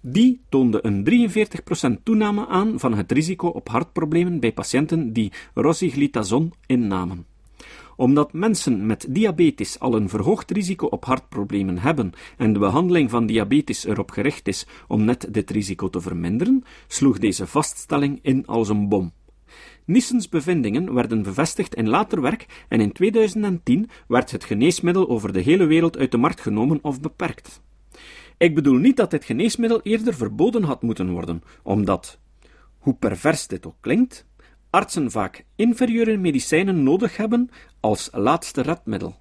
Die 0.00 0.40
toonde 0.48 0.78
een 0.82 1.28
43% 1.98 2.02
toename 2.02 2.46
aan 2.46 2.78
van 2.80 2.94
het 2.94 3.12
risico 3.12 3.48
op 3.48 3.68
hartproblemen 3.68 4.40
bij 4.40 4.52
patiënten 4.52 5.12
die 5.12 5.32
rosiglitazon 5.54 6.52
innamen 6.66 7.26
omdat 7.96 8.32
mensen 8.32 8.86
met 8.86 9.06
diabetes 9.08 9.78
al 9.78 9.94
een 9.94 10.08
verhoogd 10.08 10.50
risico 10.50 10.86
op 10.86 11.04
hartproblemen 11.04 11.78
hebben 11.78 12.12
en 12.36 12.52
de 12.52 12.58
behandeling 12.58 13.10
van 13.10 13.26
diabetes 13.26 13.84
erop 13.84 14.10
gericht 14.10 14.48
is 14.48 14.66
om 14.88 15.04
net 15.04 15.26
dit 15.30 15.50
risico 15.50 15.90
te 15.90 16.00
verminderen, 16.00 16.64
sloeg 16.86 17.18
deze 17.18 17.46
vaststelling 17.46 18.18
in 18.22 18.46
als 18.46 18.68
een 18.68 18.88
bom. 18.88 19.12
Nissens 19.84 20.28
bevindingen 20.28 20.94
werden 20.94 21.22
bevestigd 21.22 21.74
in 21.74 21.88
later 21.88 22.20
werk 22.20 22.64
en 22.68 22.80
in 22.80 22.92
2010 22.92 23.90
werd 24.08 24.30
het 24.30 24.44
geneesmiddel 24.44 25.08
over 25.08 25.32
de 25.32 25.40
hele 25.40 25.66
wereld 25.66 25.96
uit 25.96 26.10
de 26.10 26.16
markt 26.16 26.40
genomen 26.40 26.78
of 26.82 27.00
beperkt. 27.00 27.62
Ik 28.38 28.54
bedoel 28.54 28.78
niet 28.78 28.96
dat 28.96 29.10
dit 29.10 29.24
geneesmiddel 29.24 29.80
eerder 29.82 30.14
verboden 30.14 30.62
had 30.62 30.82
moeten 30.82 31.10
worden, 31.10 31.42
omdat, 31.62 32.18
hoe 32.78 32.94
pervers 32.94 33.46
dit 33.46 33.66
ook 33.66 33.76
klinkt, 33.80 34.26
artsen 34.70 35.10
vaak 35.10 35.44
inferieure 35.56 36.16
medicijnen 36.16 36.82
nodig 36.82 37.16
hebben 37.16 37.50
als 37.80 38.08
laatste 38.12 38.60
redmiddel. 38.62 39.16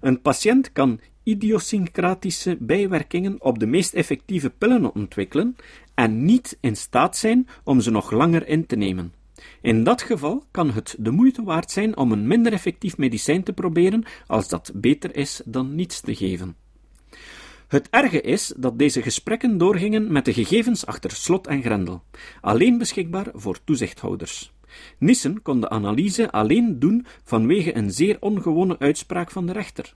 Een 0.00 0.20
patiënt 0.20 0.72
kan 0.72 1.00
idiosyncratische 1.22 2.56
bijwerkingen 2.60 3.42
op 3.42 3.58
de 3.58 3.66
meest 3.66 3.94
effectieve 3.94 4.50
pillen 4.50 4.94
ontwikkelen 4.94 5.56
en 5.94 6.24
niet 6.24 6.58
in 6.60 6.76
staat 6.76 7.16
zijn 7.16 7.48
om 7.64 7.80
ze 7.80 7.90
nog 7.90 8.10
langer 8.10 8.48
in 8.48 8.66
te 8.66 8.76
nemen. 8.76 9.12
In 9.60 9.84
dat 9.84 10.02
geval 10.02 10.44
kan 10.50 10.70
het 10.70 10.96
de 10.98 11.10
moeite 11.10 11.42
waard 11.42 11.70
zijn 11.70 11.96
om 11.96 12.12
een 12.12 12.26
minder 12.26 12.52
effectief 12.52 12.96
medicijn 12.96 13.42
te 13.42 13.52
proberen 13.52 14.04
als 14.26 14.48
dat 14.48 14.72
beter 14.74 15.16
is 15.16 15.42
dan 15.44 15.74
niets 15.74 16.00
te 16.00 16.14
geven. 16.14 16.56
Het 17.72 17.88
erge 17.90 18.20
is 18.20 18.52
dat 18.56 18.78
deze 18.78 19.02
gesprekken 19.02 19.58
doorgingen 19.58 20.12
met 20.12 20.24
de 20.24 20.32
gegevens 20.32 20.86
achter 20.86 21.10
slot 21.10 21.46
en 21.46 21.62
grendel, 21.62 22.02
alleen 22.40 22.78
beschikbaar 22.78 23.26
voor 23.34 23.58
toezichthouders. 23.64 24.52
Nissen 24.98 25.42
kon 25.42 25.60
de 25.60 25.68
analyse 25.68 26.32
alleen 26.32 26.78
doen 26.78 27.06
vanwege 27.24 27.76
een 27.76 27.90
zeer 27.90 28.16
ongewone 28.20 28.78
uitspraak 28.78 29.30
van 29.30 29.46
de 29.46 29.52
rechter. 29.52 29.94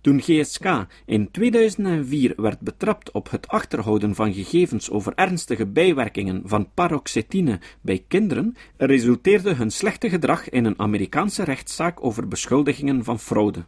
Toen 0.00 0.20
GSK 0.20 0.86
in 1.06 1.30
2004 1.30 2.32
werd 2.36 2.60
betrapt 2.60 3.10
op 3.10 3.30
het 3.30 3.48
achterhouden 3.48 4.14
van 4.14 4.34
gegevens 4.34 4.90
over 4.90 5.12
ernstige 5.14 5.66
bijwerkingen 5.66 6.42
van 6.44 6.72
paroxetine 6.74 7.60
bij 7.80 8.04
kinderen, 8.08 8.56
resulteerde 8.76 9.54
hun 9.54 9.70
slechte 9.70 10.08
gedrag 10.08 10.48
in 10.48 10.64
een 10.64 10.78
Amerikaanse 10.78 11.44
rechtszaak 11.44 12.04
over 12.04 12.28
beschuldigingen 12.28 13.04
van 13.04 13.20
fraude. 13.20 13.64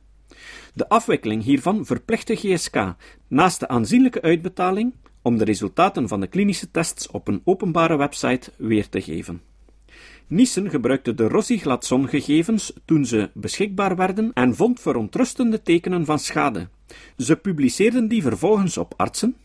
De 0.75 0.89
afwikkeling 0.89 1.43
hiervan 1.43 1.87
verplichtte 1.87 2.37
GSK, 2.37 2.95
naast 3.29 3.61
de 3.61 3.69
aanzienlijke 3.69 4.23
uitbetaling, 4.23 4.95
om 5.23 5.39
de 5.39 5.45
resultaten 5.45 6.09
van 6.09 6.21
de 6.21 6.27
klinische 6.27 6.71
tests 6.71 7.11
op 7.11 7.29
een 7.29 7.41
openbare 7.45 7.97
website 7.97 8.53
weer 8.57 8.89
te 8.89 9.01
geven. 9.01 9.41
Nissen 10.27 10.71
gebruikte 10.71 11.15
de 11.15 11.29
Rossi-Gladson-gegevens 11.29 12.73
toen 12.85 13.07
ze 13.07 13.31
beschikbaar 13.35 13.97
werden 13.97 14.31
en 14.35 14.55
vond 14.55 14.81
verontrustende 14.81 15.63
tekenen 15.63 16.05
van 16.05 16.19
schade. 16.19 16.69
Ze 17.17 17.37
publiceerden 17.37 18.09
die 18.09 18.23
vervolgens 18.23 18.77
op 18.77 18.95
artsen, 18.97 19.37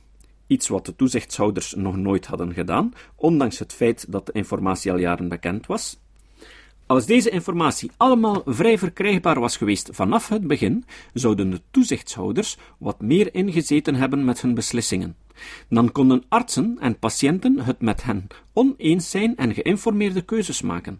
iets 0.47 0.67
wat 0.67 0.85
de 0.85 0.95
toezichtshouders 0.95 1.73
nog 1.73 1.97
nooit 1.97 2.25
hadden 2.25 2.53
gedaan, 2.53 2.93
ondanks 3.15 3.59
het 3.59 3.73
feit 3.73 4.11
dat 4.11 4.25
de 4.25 4.31
informatie 4.31 4.91
al 4.91 4.97
jaren 4.97 5.27
bekend 5.27 5.67
was, 5.67 5.99
als 6.91 7.06
deze 7.06 7.30
informatie 7.30 7.91
allemaal 7.97 8.41
vrij 8.45 8.77
verkrijgbaar 8.77 9.39
was 9.39 9.58
geweest 9.58 9.89
vanaf 9.91 10.27
het 10.27 10.47
begin, 10.47 10.86
zouden 11.13 11.49
de 11.49 11.62
toezichtshouders 11.71 12.58
wat 12.77 13.01
meer 13.01 13.34
ingezeten 13.34 13.95
hebben 13.95 14.25
met 14.25 14.41
hun 14.41 14.54
beslissingen. 14.54 15.15
Dan 15.69 15.91
konden 15.91 16.23
artsen 16.30 16.77
en 16.80 16.99
patiënten 16.99 17.60
het 17.60 17.82
met 17.82 18.04
hen 18.04 18.27
oneens 18.54 19.10
zijn 19.10 19.38
en 19.38 19.54
geïnformeerde 19.54 20.21
keuzes 20.21 20.62
maken. 20.62 20.99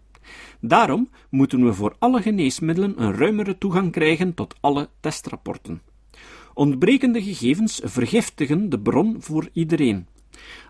Daarom 0.60 1.10
moeten 1.30 1.64
we 1.64 1.74
voor 1.74 1.96
alle 1.98 2.22
geneesmiddelen 2.22 3.02
een 3.02 3.14
ruimere 3.14 3.58
toegang 3.58 3.92
krijgen 3.92 4.34
tot 4.34 4.54
alle 4.60 4.88
testrapporten. 5.00 5.82
Ontbrekende 6.54 7.22
gegevens 7.22 7.80
vergiftigen 7.84 8.68
de 8.68 8.80
bron 8.80 9.16
voor 9.18 9.48
iedereen. 9.52 10.06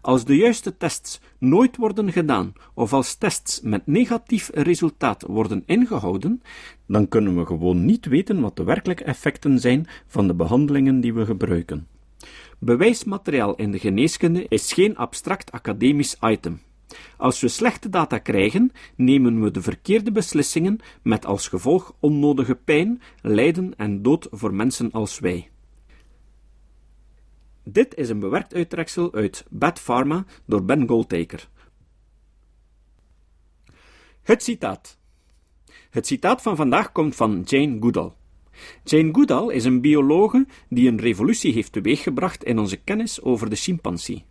Als 0.01 0.25
de 0.25 0.37
juiste 0.37 0.77
tests 0.77 1.21
nooit 1.39 1.77
worden 1.77 2.13
gedaan, 2.13 2.53
of 2.75 2.93
als 2.93 3.15
tests 3.15 3.61
met 3.61 3.87
negatief 3.87 4.51
resultaat 4.55 5.23
worden 5.23 5.63
ingehouden, 5.67 6.43
dan 6.87 7.09
kunnen 7.09 7.37
we 7.37 7.47
gewoon 7.47 7.85
niet 7.85 8.07
weten 8.07 8.41
wat 8.41 8.57
de 8.57 8.65
werkelijke 8.65 9.05
effecten 9.05 9.59
zijn 9.59 9.87
van 10.07 10.27
de 10.27 10.35
behandelingen 10.35 11.01
die 11.01 11.15
we 11.15 11.25
gebruiken. 11.25 11.87
Bewijsmateriaal 12.59 13.55
in 13.55 13.71
de 13.71 13.79
geneeskunde 13.79 14.47
is 14.49 14.73
geen 14.73 14.97
abstract 14.97 15.53
academisch 15.53 16.17
item. 16.21 16.61
Als 17.17 17.41
we 17.41 17.49
slechte 17.49 17.89
data 17.89 18.19
krijgen, 18.19 18.73
nemen 18.97 19.43
we 19.43 19.51
de 19.51 19.63
verkeerde 19.63 20.13
beslissingen 20.13 20.79
met 21.03 21.27
als 21.27 21.49
gevolg 21.49 21.95
onnodige 22.01 22.55
pijn, 22.55 23.03
lijden 23.23 23.77
en 23.77 24.03
dood 24.03 24.27
voor 24.31 24.55
mensen 24.55 24.91
als 24.91 25.19
wij. 25.19 25.51
Dit 27.65 27.95
is 27.95 28.09
een 28.09 28.19
bewerkt 28.19 28.55
uittreksel 28.55 29.15
uit 29.15 29.45
Bad 29.51 29.83
Pharma 29.83 30.25
door 30.45 30.65
Ben 30.65 30.89
Goldtaker. 30.89 31.49
Het 34.23 34.43
citaat. 34.43 34.99
Het 35.91 36.07
citaat 36.07 36.43
van 36.43 36.57
vandaag 36.57 36.93
komt 36.93 37.15
van 37.15 37.43
Jane 37.45 37.77
Goodall. 37.81 38.13
Jane 38.85 39.15
Goodall 39.15 39.55
is 39.55 39.65
een 39.65 39.81
biologe 39.81 40.47
die 40.69 40.89
een 40.89 41.01
revolutie 41.01 41.53
heeft 41.53 41.73
teweeggebracht 41.73 42.45
in 42.45 42.59
onze 42.59 42.77
kennis 42.77 43.23
over 43.23 43.51
de 43.51 43.57
chimpansee. 43.57 44.25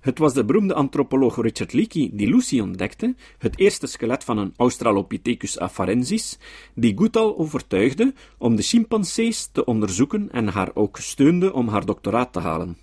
Het 0.00 0.18
was 0.18 0.34
de 0.34 0.44
beroemde 0.44 0.74
antropoloog 0.74 1.36
Richard 1.36 1.72
Leakey 1.72 2.10
die 2.12 2.28
Lucy 2.28 2.60
ontdekte, 2.60 3.14
het 3.38 3.58
eerste 3.58 3.86
skelet 3.86 4.24
van 4.24 4.38
een 4.38 4.52
Australopithecus 4.56 5.58
afarensis, 5.58 6.38
die 6.74 6.96
Goodall 6.96 7.34
overtuigde 7.36 8.14
om 8.38 8.56
de 8.56 8.62
chimpansees 8.62 9.48
te 9.52 9.64
onderzoeken 9.64 10.30
en 10.30 10.48
haar 10.48 10.70
ook 10.74 10.96
steunde 10.96 11.52
om 11.52 11.68
haar 11.68 11.84
doctoraat 11.84 12.32
te 12.32 12.40
halen. 12.40 12.76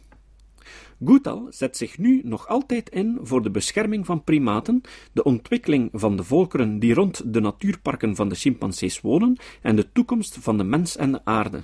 Goodall 1.05 1.45
zet 1.49 1.77
zich 1.77 1.97
nu 1.97 2.21
nog 2.23 2.47
altijd 2.47 2.89
in 2.89 3.19
voor 3.21 3.41
de 3.41 3.51
bescherming 3.51 4.05
van 4.05 4.23
primaten, 4.23 4.81
de 5.13 5.23
ontwikkeling 5.23 5.89
van 5.93 6.15
de 6.15 6.23
volkeren 6.23 6.79
die 6.79 6.93
rond 6.93 7.33
de 7.33 7.39
natuurparken 7.39 8.15
van 8.15 8.29
de 8.29 8.35
chimpansees 8.35 9.01
wonen 9.01 9.37
en 9.61 9.75
de 9.75 9.91
toekomst 9.91 10.37
van 10.39 10.57
de 10.57 10.63
mens 10.63 10.97
en 10.97 11.11
de 11.11 11.21
aarde. 11.23 11.63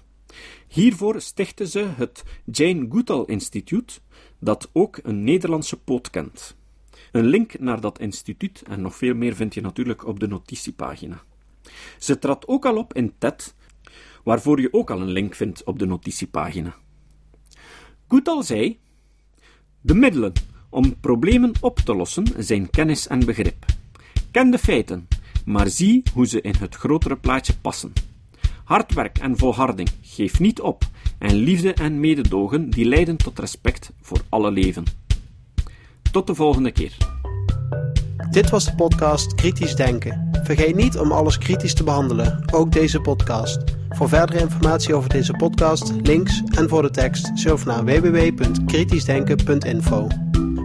Hiervoor 0.68 1.22
stichtte 1.22 1.68
ze 1.68 1.80
het 1.96 2.24
Jane 2.46 2.86
Goodall 2.90 3.24
Instituut, 3.26 4.02
dat 4.42 4.70
ook 4.74 5.00
een 5.04 5.24
Nederlandse 5.24 5.80
poot 5.80 6.10
kent. 6.10 6.56
Een 7.12 7.26
link 7.26 7.60
naar 7.60 7.82
dat 7.82 8.00
instituut 8.00 8.62
en 8.62 8.82
nog 8.82 8.96
veel 8.96 9.14
meer 9.16 9.36
vind 9.36 9.54
je 9.54 9.62
natuurlijk 9.62 10.08
op 10.08 10.20
de 10.20 10.28
notitiepagina. 10.28 11.22
Ze 12.00 12.20
trad 12.20 12.48
ook 12.48 12.66
al 12.66 12.78
op 12.78 12.94
in 12.94 13.14
TED, 13.18 13.56
waarvoor 14.24 14.62
je 14.62 14.74
ook 14.74 14.92
al 14.92 15.02
een 15.02 15.12
link 15.12 15.36
vindt 15.36 15.64
op 15.64 15.80
de 15.80 15.86
notitiepagina. 15.86 16.76
Goodall 18.08 18.44
zei: 18.44 18.80
De 19.82 19.94
middelen 19.94 20.34
om 20.70 21.00
problemen 21.00 21.52
op 21.62 21.80
te 21.80 21.96
lossen 21.96 22.26
zijn 22.38 22.70
kennis 22.70 23.08
en 23.08 23.26
begrip. 23.26 23.66
Ken 24.32 24.52
de 24.52 24.58
feiten, 24.58 25.08
maar 25.46 25.70
zie 25.70 26.04
hoe 26.14 26.28
ze 26.28 26.42
in 26.42 26.56
het 26.60 26.76
grotere 26.76 27.18
plaatje 27.18 27.58
passen. 27.58 27.94
Hard 28.72 28.94
werk 28.94 29.18
en 29.18 29.38
volharding, 29.38 29.90
geef 30.02 30.40
niet 30.40 30.62
op, 30.62 30.84
en 31.20 31.36
liefde 31.36 31.74
en 31.74 32.00
mededogen 32.00 32.70
die 32.70 32.86
leiden 32.86 33.18
tot 33.18 33.40
respect 33.40 33.92
voor 34.02 34.22
alle 34.30 34.52
leven. 34.52 34.84
Tot 36.12 36.28
de 36.28 36.36
volgende 36.36 36.72
keer. 36.72 36.98
Dit 38.30 38.50
was 38.50 38.66
de 38.66 38.76
podcast 38.76 39.36
Kritisch 39.36 39.76
Denken. 39.76 40.30
Vergeet 40.44 40.76
niet 40.76 40.98
om 40.98 41.12
alles 41.12 41.38
kritisch 41.38 41.74
te 41.74 41.84
behandelen, 41.84 42.54
ook 42.54 42.72
deze 42.72 43.00
podcast. 43.00 43.60
Voor 43.90 44.10
verdere 44.10 44.40
informatie 44.40 44.96
over 44.96 45.10
deze 45.10 45.34
podcast, 45.34 45.94
links 46.02 46.42
en 46.56 46.70
voor 46.70 46.82
de 46.82 46.92
tekst, 46.92 47.32
surf 47.34 47.66
naar 47.66 47.86
www.kritischdenken.info. 47.86 50.08